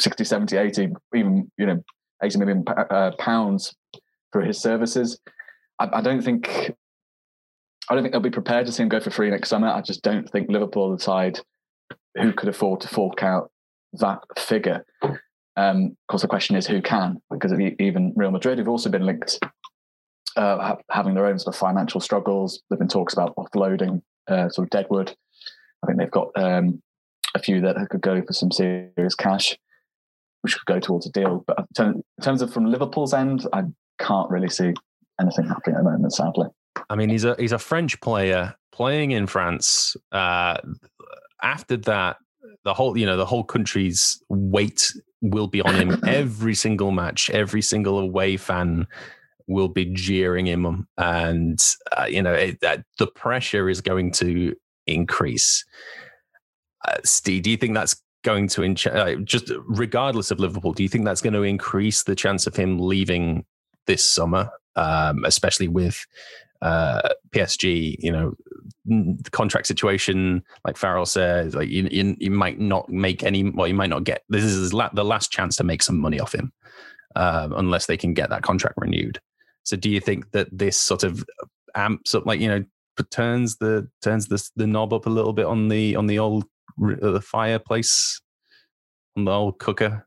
60, 0.00 0.24
70, 0.24 0.56
80, 0.56 0.88
even, 1.14 1.50
you 1.56 1.66
know, 1.66 1.82
80 2.22 2.38
million 2.38 2.64
uh, 2.68 3.12
pounds 3.18 3.74
for 4.30 4.42
his 4.42 4.60
services? 4.60 5.18
I, 5.78 5.88
I 5.94 6.00
don't 6.02 6.22
think 6.22 6.74
I 7.90 7.94
don't 7.94 8.02
think 8.02 8.12
they'll 8.12 8.20
be 8.20 8.30
prepared 8.30 8.66
to 8.66 8.72
see 8.72 8.82
him 8.82 8.90
go 8.90 9.00
for 9.00 9.10
free 9.10 9.30
next 9.30 9.48
summer. 9.48 9.68
I 9.68 9.80
just 9.80 10.02
don't 10.02 10.28
think 10.28 10.50
Liverpool 10.50 10.94
decide 10.94 11.40
who 12.20 12.32
could 12.32 12.48
afford 12.48 12.80
to 12.82 12.88
fork 12.88 13.22
out 13.22 13.50
that 13.94 14.20
figure? 14.36 14.84
Um, 15.56 15.86
of 15.86 16.06
course, 16.08 16.22
the 16.22 16.28
question 16.28 16.56
is 16.56 16.66
who 16.66 16.80
can, 16.80 17.20
because 17.30 17.52
even 17.78 18.12
Real 18.16 18.30
Madrid 18.30 18.58
have 18.58 18.68
also 18.68 18.90
been 18.90 19.04
linked, 19.04 19.40
uh, 20.36 20.76
having 20.90 21.14
their 21.14 21.26
own 21.26 21.38
sort 21.38 21.54
of 21.54 21.58
financial 21.58 22.00
struggles. 22.00 22.62
There've 22.68 22.78
been 22.78 22.88
talks 22.88 23.12
about 23.12 23.34
offloading 23.36 24.02
uh, 24.28 24.48
sort 24.50 24.66
of 24.66 24.70
Deadwood. 24.70 25.14
I 25.82 25.86
think 25.86 25.98
they've 25.98 26.10
got 26.10 26.30
um, 26.36 26.80
a 27.34 27.38
few 27.40 27.60
that 27.62 27.76
could 27.90 28.02
go 28.02 28.22
for 28.22 28.32
some 28.32 28.52
serious 28.52 29.14
cash, 29.16 29.56
which 30.42 30.56
could 30.56 30.72
go 30.72 30.80
towards 30.80 31.06
a 31.06 31.10
deal. 31.10 31.44
But 31.46 31.66
in 31.78 32.02
terms 32.22 32.42
of 32.42 32.52
from 32.52 32.66
Liverpool's 32.66 33.14
end, 33.14 33.46
I 33.52 33.64
can't 33.98 34.30
really 34.30 34.48
see 34.48 34.74
anything 35.20 35.48
happening 35.48 35.76
at 35.76 35.84
the 35.84 35.90
moment, 35.90 36.12
sadly. 36.12 36.46
I 36.88 36.94
mean, 36.94 37.10
he's 37.10 37.24
a 37.24 37.34
he's 37.38 37.52
a 37.52 37.58
French 37.58 38.00
player 38.00 38.54
playing 38.72 39.10
in 39.10 39.26
France. 39.26 39.96
Uh, 40.12 40.58
after 41.42 41.76
that, 41.76 42.16
the 42.64 42.74
whole 42.74 42.96
you 42.96 43.06
know 43.06 43.16
the 43.16 43.26
whole 43.26 43.44
country's 43.44 44.22
weight 44.28 44.92
will 45.20 45.46
be 45.46 45.60
on 45.60 45.74
him 45.74 46.00
every 46.06 46.54
single 46.54 46.90
match. 46.90 47.30
Every 47.30 47.62
single 47.62 47.98
away 47.98 48.36
fan 48.36 48.86
will 49.46 49.68
be 49.68 49.86
jeering 49.86 50.46
him, 50.46 50.86
and 50.96 51.58
uh, 51.96 52.06
you 52.08 52.22
know 52.22 52.34
it, 52.34 52.60
that 52.60 52.84
the 52.98 53.06
pressure 53.06 53.68
is 53.68 53.80
going 53.80 54.12
to 54.12 54.54
increase. 54.86 55.64
Uh, 56.86 56.96
Steve, 57.04 57.42
do 57.42 57.50
you 57.50 57.56
think 57.56 57.74
that's 57.74 58.00
going 58.24 58.48
to 58.48 58.62
inch- 58.62 58.86
uh, 58.86 59.16
just 59.16 59.50
regardless 59.66 60.30
of 60.30 60.40
Liverpool? 60.40 60.72
Do 60.72 60.82
you 60.82 60.88
think 60.88 61.04
that's 61.04 61.22
going 61.22 61.34
to 61.34 61.42
increase 61.42 62.04
the 62.04 62.14
chance 62.14 62.46
of 62.46 62.56
him 62.56 62.78
leaving 62.78 63.44
this 63.86 64.04
summer, 64.04 64.50
um, 64.76 65.24
especially 65.24 65.68
with 65.68 66.06
uh, 66.62 67.08
PSG, 67.30 67.96
you 67.98 68.12
know, 68.12 68.34
the 68.84 69.30
contract 69.30 69.66
situation, 69.66 70.42
like 70.64 70.76
Farrell 70.76 71.06
says, 71.06 71.54
like 71.54 71.68
you, 71.68 71.88
you, 71.90 72.16
you, 72.18 72.30
might 72.30 72.58
not 72.58 72.88
make 72.88 73.22
any, 73.22 73.50
well, 73.50 73.68
you 73.68 73.74
might 73.74 73.90
not 73.90 74.04
get, 74.04 74.22
this 74.28 74.42
is 74.42 74.72
la- 74.72 74.90
the 74.92 75.04
last 75.04 75.30
chance 75.30 75.56
to 75.56 75.64
make 75.64 75.82
some 75.82 75.98
money 75.98 76.18
off 76.18 76.34
him 76.34 76.52
um, 77.16 77.52
unless 77.52 77.86
they 77.86 77.96
can 77.96 78.14
get 78.14 78.30
that 78.30 78.42
contract 78.42 78.76
renewed. 78.78 79.20
So 79.62 79.76
do 79.76 79.90
you 79.90 80.00
think 80.00 80.30
that 80.32 80.48
this 80.50 80.78
sort 80.78 81.04
of 81.04 81.24
amps 81.74 82.14
up, 82.14 82.26
like 82.26 82.40
you 82.40 82.48
know, 82.48 82.64
turns 83.10 83.56
the 83.56 83.88
turns 84.02 84.28
the 84.28 84.42
the 84.56 84.66
knob 84.66 84.92
up 84.92 85.06
a 85.06 85.10
little 85.10 85.32
bit 85.32 85.46
on 85.46 85.68
the 85.68 85.96
on 85.96 86.06
the 86.06 86.18
old 86.18 86.44
uh, 86.82 87.10
the 87.10 87.20
fireplace 87.20 88.20
on 89.16 89.24
the 89.24 89.30
old 89.30 89.58
cooker. 89.58 90.06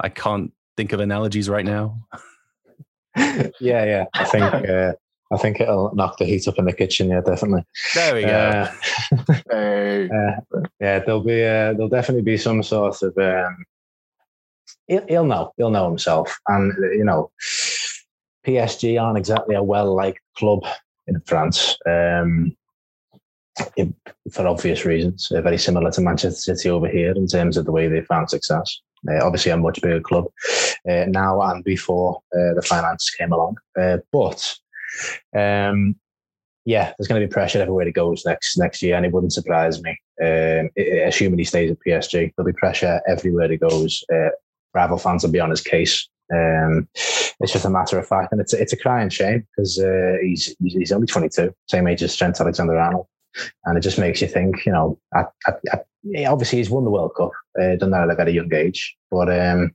I 0.00 0.08
can't 0.08 0.52
think 0.76 0.92
of 0.92 1.00
analogies 1.00 1.48
right 1.48 1.64
now. 1.64 1.98
yeah, 3.16 3.50
yeah. 3.60 4.04
I 4.14 4.24
think 4.24 4.44
uh, 4.68 4.92
I 5.32 5.38
think 5.38 5.60
it'll 5.60 5.94
knock 5.94 6.18
the 6.18 6.24
heat 6.24 6.46
up 6.46 6.58
in 6.58 6.66
the 6.66 6.72
kitchen. 6.72 7.08
Yeah, 7.08 7.22
definitely. 7.22 7.64
There 7.94 8.14
we 8.14 8.22
go. 8.22 8.28
Uh, 8.28 9.34
hey. 9.50 10.08
uh, 10.08 10.60
yeah, 10.80 10.98
there'll 10.98 11.22
be 11.22 11.42
uh, 11.42 11.72
there'll 11.72 11.88
definitely 11.88 12.22
be 12.22 12.36
some 12.36 12.62
sort 12.62 13.02
of. 13.02 13.16
Um, 13.16 13.64
he'll, 14.88 15.06
he'll 15.08 15.24
know. 15.24 15.52
He'll 15.56 15.70
know 15.70 15.88
himself, 15.88 16.38
and 16.48 16.72
you 16.94 17.04
know, 17.04 17.30
PSG 18.46 19.00
aren't 19.00 19.18
exactly 19.18 19.54
a 19.54 19.62
well 19.62 19.94
liked 19.94 20.20
club 20.36 20.64
in 21.06 21.20
France. 21.26 21.76
Um, 21.86 22.56
it, 23.76 23.92
for 24.32 24.46
obvious 24.46 24.84
reasons, 24.84 25.30
uh, 25.30 25.40
very 25.40 25.58
similar 25.58 25.90
to 25.92 26.00
Manchester 26.00 26.54
City 26.54 26.70
over 26.70 26.88
here 26.88 27.12
in 27.12 27.26
terms 27.26 27.56
of 27.56 27.64
the 27.64 27.72
way 27.72 27.88
they 27.88 28.02
found 28.02 28.30
success. 28.30 28.80
Uh, 29.08 29.24
obviously, 29.24 29.50
a 29.50 29.56
much 29.56 29.80
bigger 29.82 30.00
club 30.00 30.26
uh, 30.88 31.04
now 31.08 31.40
and 31.42 31.64
before 31.64 32.20
uh, 32.34 32.54
the 32.54 32.62
finances 32.62 33.10
came 33.10 33.32
along. 33.32 33.56
Uh, 33.78 33.98
but 34.12 34.56
um, 35.36 35.96
yeah, 36.64 36.92
there's 36.96 37.08
going 37.08 37.20
to 37.20 37.26
be 37.26 37.32
pressure 37.32 37.60
everywhere 37.60 37.86
he 37.86 37.92
goes 37.92 38.24
next 38.24 38.56
next 38.56 38.82
year, 38.82 38.96
and 38.96 39.04
it 39.04 39.12
wouldn't 39.12 39.32
surprise 39.32 39.82
me. 39.82 39.98
Um, 40.22 40.70
assuming 41.06 41.38
he 41.38 41.44
stays 41.44 41.70
at 41.70 41.78
PSG, 41.86 42.32
there'll 42.36 42.46
be 42.46 42.56
pressure 42.56 43.00
everywhere 43.08 43.50
he 43.50 43.56
goes. 43.56 44.04
Uh, 44.12 44.30
rival 44.74 44.98
fans 44.98 45.24
will 45.24 45.32
be 45.32 45.40
on 45.40 45.50
his 45.50 45.60
case. 45.60 46.08
Um, 46.32 46.88
it's 46.94 47.52
just 47.52 47.64
a 47.64 47.70
matter 47.70 47.98
of 47.98 48.06
fact, 48.06 48.32
and 48.32 48.40
it's 48.40 48.52
it's 48.52 48.72
a 48.72 48.76
crying 48.76 49.08
shame 49.08 49.46
because 49.56 49.78
uh, 49.78 50.14
he's 50.22 50.54
he's 50.62 50.92
only 50.92 51.06
22, 51.06 51.52
same 51.68 51.86
age 51.88 52.02
as 52.02 52.14
Trent 52.14 52.40
Alexander-Arnold, 52.40 53.06
and 53.64 53.76
it 53.76 53.80
just 53.80 53.98
makes 53.98 54.22
you 54.22 54.28
think. 54.28 54.64
You 54.64 54.72
know, 54.72 54.98
at, 55.14 55.30
at, 55.48 55.60
at, 55.72 55.86
obviously 56.26 56.58
he's 56.58 56.70
won 56.70 56.84
the 56.84 56.90
World 56.90 57.12
Cup, 57.16 57.32
uh, 57.60 57.74
done 57.76 57.90
that 57.90 58.04
at 58.04 58.10
a 58.10 58.14
very 58.14 58.32
young 58.32 58.52
age, 58.54 58.96
but 59.10 59.28
um, 59.28 59.74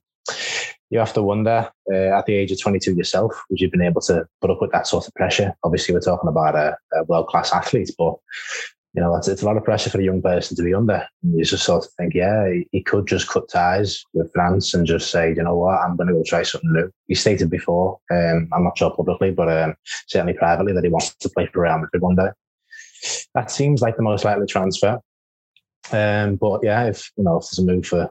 you 0.90 1.00
have 1.00 1.14
to 1.14 1.24
wonder 1.24 1.70
uh, 1.92 2.18
at 2.18 2.26
the 2.26 2.36
age 2.36 2.52
of 2.52 2.62
22 2.62 2.96
yourself, 2.96 3.34
would 3.50 3.60
you 3.60 3.68
have 3.68 3.72
been 3.72 3.82
able 3.82 4.02
to 4.02 4.26
put 4.42 4.52
up 4.52 4.62
with 4.62 4.72
that 4.72 4.88
sort 4.88 5.08
of 5.08 5.14
pressure? 5.16 5.54
Obviously, 5.64 5.94
we're 5.94 6.02
talking 6.02 6.30
about 6.30 6.56
a, 6.56 6.78
a 6.94 7.04
world 7.06 7.28
class 7.28 7.52
athlete, 7.52 7.92
but 7.98 8.16
you 8.94 9.04
know, 9.04 9.16
it's, 9.16 9.28
it's, 9.28 9.44
a 9.44 9.46
lot 9.46 9.58
of 9.58 9.64
pressure 9.64 9.92
for 9.92 10.00
a 10.00 10.04
young 10.04 10.24
person 10.24 10.58
to 10.58 10.64
be 10.64 10.74
under. 10.74 11.08
And 11.22 11.38
you 11.38 11.46
just 11.46 11.66
sort 11.66 11.86
of 11.86 11.92
think, 11.94 12.16
yeah, 12.16 12.50
he, 12.50 12.68
he 12.72 12.82
could 12.82 13.06
just 13.06 13.28
cut 13.28 13.48
ties 13.48 14.04
with 14.14 14.32
France 14.34 14.74
and 14.74 14.88
just 14.88 15.12
say, 15.12 15.30
you 15.30 15.44
know 15.44 15.56
what, 15.56 15.80
I'm 15.80 15.96
going 15.96 16.08
to 16.08 16.16
go 16.16 16.24
try 16.26 16.42
something 16.42 16.74
new. 16.74 16.90
He 17.08 17.14
stated 17.14 17.50
before, 17.52 18.00
um, 18.10 18.50
I'm 18.52 18.64
not 18.64 18.78
sure 18.78 18.90
publicly, 18.96 19.30
but 19.30 19.50
um, 19.52 19.76
certainly 20.08 20.34
privately, 20.34 20.74
that 20.74 20.84
he 20.84 20.90
wants 20.90 21.14
to 21.16 21.30
play 21.30 21.48
for 21.54 21.62
Real 21.62 21.78
Madrid 21.78 22.02
one 22.02 22.16
day. 22.16 22.30
That 23.36 23.52
seems 23.52 23.82
like 23.82 23.98
the 23.98 24.04
most 24.04 24.26
likely 24.26 24.48
transfer. 24.48 25.00
Um, 25.92 26.36
but 26.36 26.62
yeah, 26.64 26.86
if 26.86 27.12
you 27.18 27.24
know, 27.24 27.38
if 27.38 27.44
there's 27.44 27.60
a 27.60 27.64
move 27.64 27.86
for, 27.86 28.10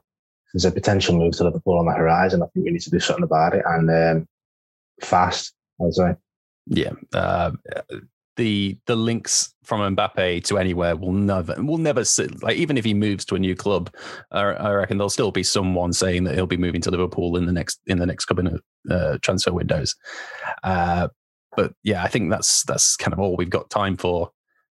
there's 0.56 0.64
a 0.64 0.72
potential 0.72 1.14
move 1.14 1.36
to 1.36 1.44
Liverpool 1.44 1.78
on 1.78 1.84
the 1.84 1.92
horizon, 1.92 2.42
I 2.42 2.46
think 2.46 2.64
we 2.64 2.72
need 2.72 2.80
to 2.80 2.90
do 2.90 2.98
something 2.98 3.24
about 3.24 3.54
it 3.54 3.62
and 3.66 3.90
um, 3.90 4.28
fast. 5.02 5.52
I'd 5.84 5.92
say. 5.92 6.14
Yeah, 6.66 6.92
uh, 7.12 7.50
the 8.36 8.78
the 8.86 8.96
links 8.96 9.52
from 9.64 9.94
Mbappe 9.94 10.44
to 10.44 10.56
anywhere 10.56 10.96
will 10.96 11.12
never 11.12 11.54
will 11.62 11.76
never 11.76 12.06
sit 12.06 12.42
like 12.42 12.56
even 12.56 12.78
if 12.78 12.86
he 12.86 12.94
moves 12.94 13.26
to 13.26 13.34
a 13.34 13.38
new 13.38 13.54
club, 13.54 13.94
I, 14.30 14.40
I, 14.40 14.72
reckon 14.72 14.96
there'll 14.96 15.10
still 15.10 15.30
be 15.30 15.42
someone 15.42 15.92
saying 15.92 16.24
that 16.24 16.34
he'll 16.34 16.46
be 16.46 16.56
moving 16.56 16.80
to 16.82 16.90
Liverpool 16.90 17.36
in 17.36 17.44
the 17.44 17.52
next 17.52 17.78
in 17.86 17.98
the 17.98 18.06
next 18.06 18.24
couple 18.24 18.46
of 18.46 18.62
uh, 18.90 19.18
transfer 19.20 19.52
windows. 19.52 19.94
Uh, 20.62 21.08
but 21.54 21.74
yeah, 21.82 22.02
I 22.02 22.08
think 22.08 22.30
that's 22.30 22.62
that's 22.62 22.96
kind 22.96 23.12
of 23.12 23.20
all 23.20 23.36
we've 23.36 23.50
got 23.50 23.68
time 23.68 23.98
for 23.98 24.30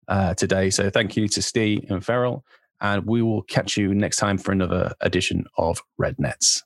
uh, 0.08 0.36
today. 0.36 0.70
So 0.70 0.92
thank 0.92 1.18
you 1.18 1.28
to 1.30 1.42
Steve 1.42 1.86
and 1.90 2.06
Ferrell, 2.06 2.46
and 2.82 3.06
we 3.06 3.22
will 3.22 3.44
catch 3.44 3.78
you 3.78 3.94
next 3.94 4.18
time 4.18 4.38
for 4.38 4.52
another 4.52 4.94
edition 5.02 5.46
of 5.58 5.82
Red 5.98 6.16
Nets. 6.20 6.64